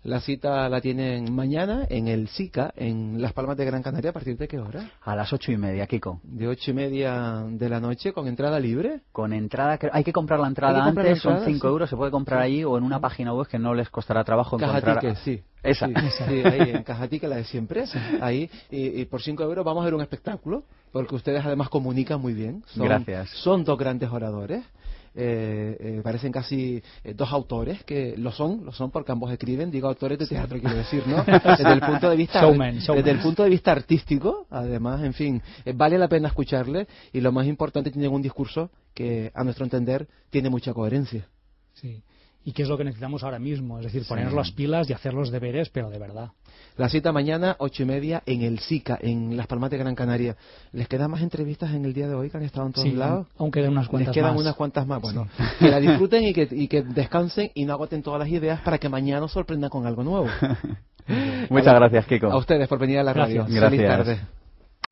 La 0.04 0.20
cita 0.20 0.68
la 0.68 0.82
tienen 0.82 1.34
mañana 1.34 1.86
en 1.88 2.08
el 2.08 2.28
SICA, 2.28 2.74
en 2.76 3.22
Las 3.22 3.32
Palmas 3.32 3.56
de 3.56 3.64
Gran 3.64 3.82
Canaria. 3.82 4.10
¿A 4.10 4.12
partir 4.12 4.36
de 4.36 4.46
qué 4.46 4.58
hora? 4.58 4.90
A 5.00 5.16
las 5.16 5.32
ocho 5.32 5.50
y 5.50 5.56
media, 5.56 5.86
Kiko. 5.86 6.20
De 6.22 6.46
ocho 6.46 6.72
y 6.72 6.74
media 6.74 7.42
de 7.48 7.68
la 7.70 7.80
noche, 7.80 8.12
con 8.12 8.28
entrada 8.28 8.60
libre. 8.60 9.00
Con 9.12 9.32
entrada, 9.32 9.78
que- 9.78 9.88
hay 9.90 10.04
que 10.04 10.12
comprar 10.12 10.40
la 10.40 10.48
entrada 10.48 10.76
la 10.76 10.84
antes, 10.84 11.20
son 11.22 11.32
entrada, 11.32 11.46
5 11.50 11.66
sí. 11.66 11.72
euros, 11.72 11.88
se 11.88 11.96
puede 11.96 12.10
comprar 12.10 12.40
allí 12.42 12.62
o 12.64 12.76
en 12.76 12.84
una 12.84 13.00
página 13.00 13.32
web 13.32 13.46
que 13.48 13.58
no 13.58 13.72
les 13.72 13.88
costará 13.88 14.22
trabajo 14.24 14.56
encontrar. 14.56 14.82
Cajatique, 14.82 15.16
sí. 15.24 15.42
Esa. 15.62 15.86
Sí, 15.86 15.94
sí, 16.28 16.42
ahí 16.44 16.70
en 16.74 16.82
Cajatique, 16.82 17.26
la 17.26 17.36
de 17.36 17.44
siempre. 17.44 17.84
Ahí, 18.20 18.50
y, 18.70 19.00
y 19.00 19.04
por 19.06 19.22
5 19.22 19.42
euros 19.42 19.64
vamos 19.64 19.80
a 19.80 19.84
ver 19.86 19.94
un 19.94 20.02
espectáculo, 20.02 20.64
porque 20.92 21.14
ustedes 21.14 21.42
además 21.46 21.70
comunican 21.70 22.20
muy 22.20 22.34
bien. 22.34 22.62
Son, 22.66 22.84
Gracias. 22.86 23.30
Son 23.30 23.64
dos 23.64 23.78
grandes 23.78 24.10
oradores. 24.10 24.62
Eh, 25.16 25.76
eh, 25.78 26.00
parecen 26.02 26.32
casi 26.32 26.82
eh, 27.04 27.14
dos 27.14 27.32
autores 27.32 27.84
que 27.84 28.16
lo 28.16 28.32
son, 28.32 28.64
lo 28.64 28.72
son 28.72 28.90
porque 28.90 29.12
ambos 29.12 29.30
escriben, 29.30 29.70
digo 29.70 29.86
autores 29.86 30.18
de 30.18 30.26
teatro 30.26 30.58
quiero 30.58 30.74
decir, 30.76 31.06
¿no? 31.06 31.22
Desde 31.24 31.72
el 31.72 31.80
punto 31.80 32.10
de 32.10 32.16
vista 32.16 32.40
Showman, 32.40 32.78
showman. 32.78 33.04
desde 33.04 33.16
el 33.16 33.22
punto 33.22 33.44
de 33.44 33.50
vista 33.50 33.70
artístico, 33.70 34.48
además, 34.50 35.04
en 35.04 35.14
fin, 35.14 35.40
eh, 35.64 35.72
vale 35.72 35.98
la 35.98 36.08
pena 36.08 36.26
escucharle 36.26 36.88
y 37.12 37.20
lo 37.20 37.30
más 37.30 37.46
importante 37.46 37.92
tienen 37.92 38.10
un 38.10 38.22
discurso 38.22 38.70
que 38.92 39.30
a 39.34 39.44
nuestro 39.44 39.64
entender 39.64 40.08
tiene 40.30 40.50
mucha 40.50 40.74
coherencia. 40.74 41.28
Sí. 41.74 42.02
¿Y 42.46 42.52
qué 42.52 42.62
es 42.62 42.68
lo 42.68 42.76
que 42.76 42.84
necesitamos 42.84 43.22
ahora 43.24 43.38
mismo? 43.38 43.78
Es 43.78 43.84
decir, 43.84 44.04
ponernos 44.06 44.34
las 44.34 44.50
pilas 44.52 44.88
y 44.90 44.92
hacer 44.92 45.14
los 45.14 45.30
deberes, 45.30 45.70
pero 45.70 45.88
de 45.90 45.98
verdad. 45.98 46.30
La 46.76 46.88
cita 46.88 47.10
mañana, 47.12 47.56
ocho 47.58 47.84
y 47.84 47.86
media, 47.86 48.22
en 48.26 48.42
el 48.42 48.58
SICA, 48.58 48.98
en 49.00 49.36
Las 49.36 49.46
Palmas 49.46 49.70
de 49.70 49.78
Gran 49.78 49.94
Canaria. 49.94 50.36
¿Les 50.72 50.86
quedan 50.88 51.10
más 51.10 51.22
entrevistas 51.22 51.72
en 51.72 51.84
el 51.84 51.94
día 51.94 52.06
de 52.08 52.14
hoy 52.14 52.28
que 52.30 52.36
han 52.36 52.42
estado 52.42 52.66
en 52.66 52.72
todos 52.72 52.86
Sí, 52.88 52.94
lados? 52.94 53.26
aún 53.38 53.50
quedan 53.50 53.70
unas 53.70 53.84
Les 53.84 53.90
cuantas 53.90 54.14
quedan 54.14 54.32
más. 54.32 54.40
unas 54.42 54.54
cuantas 54.56 54.86
más. 54.86 55.00
Bueno, 55.00 55.26
que 55.58 55.68
la 55.70 55.80
disfruten 55.80 56.24
y 56.24 56.32
que, 56.34 56.48
y 56.50 56.68
que 56.68 56.82
descansen 56.82 57.50
y 57.54 57.64
no 57.64 57.72
agoten 57.72 58.02
todas 58.02 58.18
las 58.20 58.28
ideas 58.28 58.60
para 58.60 58.78
que 58.78 58.88
mañana 58.88 59.20
nos 59.20 59.32
sorprendan 59.32 59.70
con 59.70 59.86
algo 59.86 60.02
nuevo. 60.02 60.26
Muchas 61.50 61.74
gracias, 61.74 62.06
Kiko. 62.06 62.26
A 62.30 62.36
ustedes 62.36 62.68
por 62.68 62.78
venir 62.78 62.98
a 62.98 63.02
la 63.04 63.12
radio. 63.14 63.44
Gracias. 63.48 63.70
Feliz 63.70 63.80
Gracias. 63.80 64.06
tarde. 64.18 64.43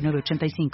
906985. 0.00 0.70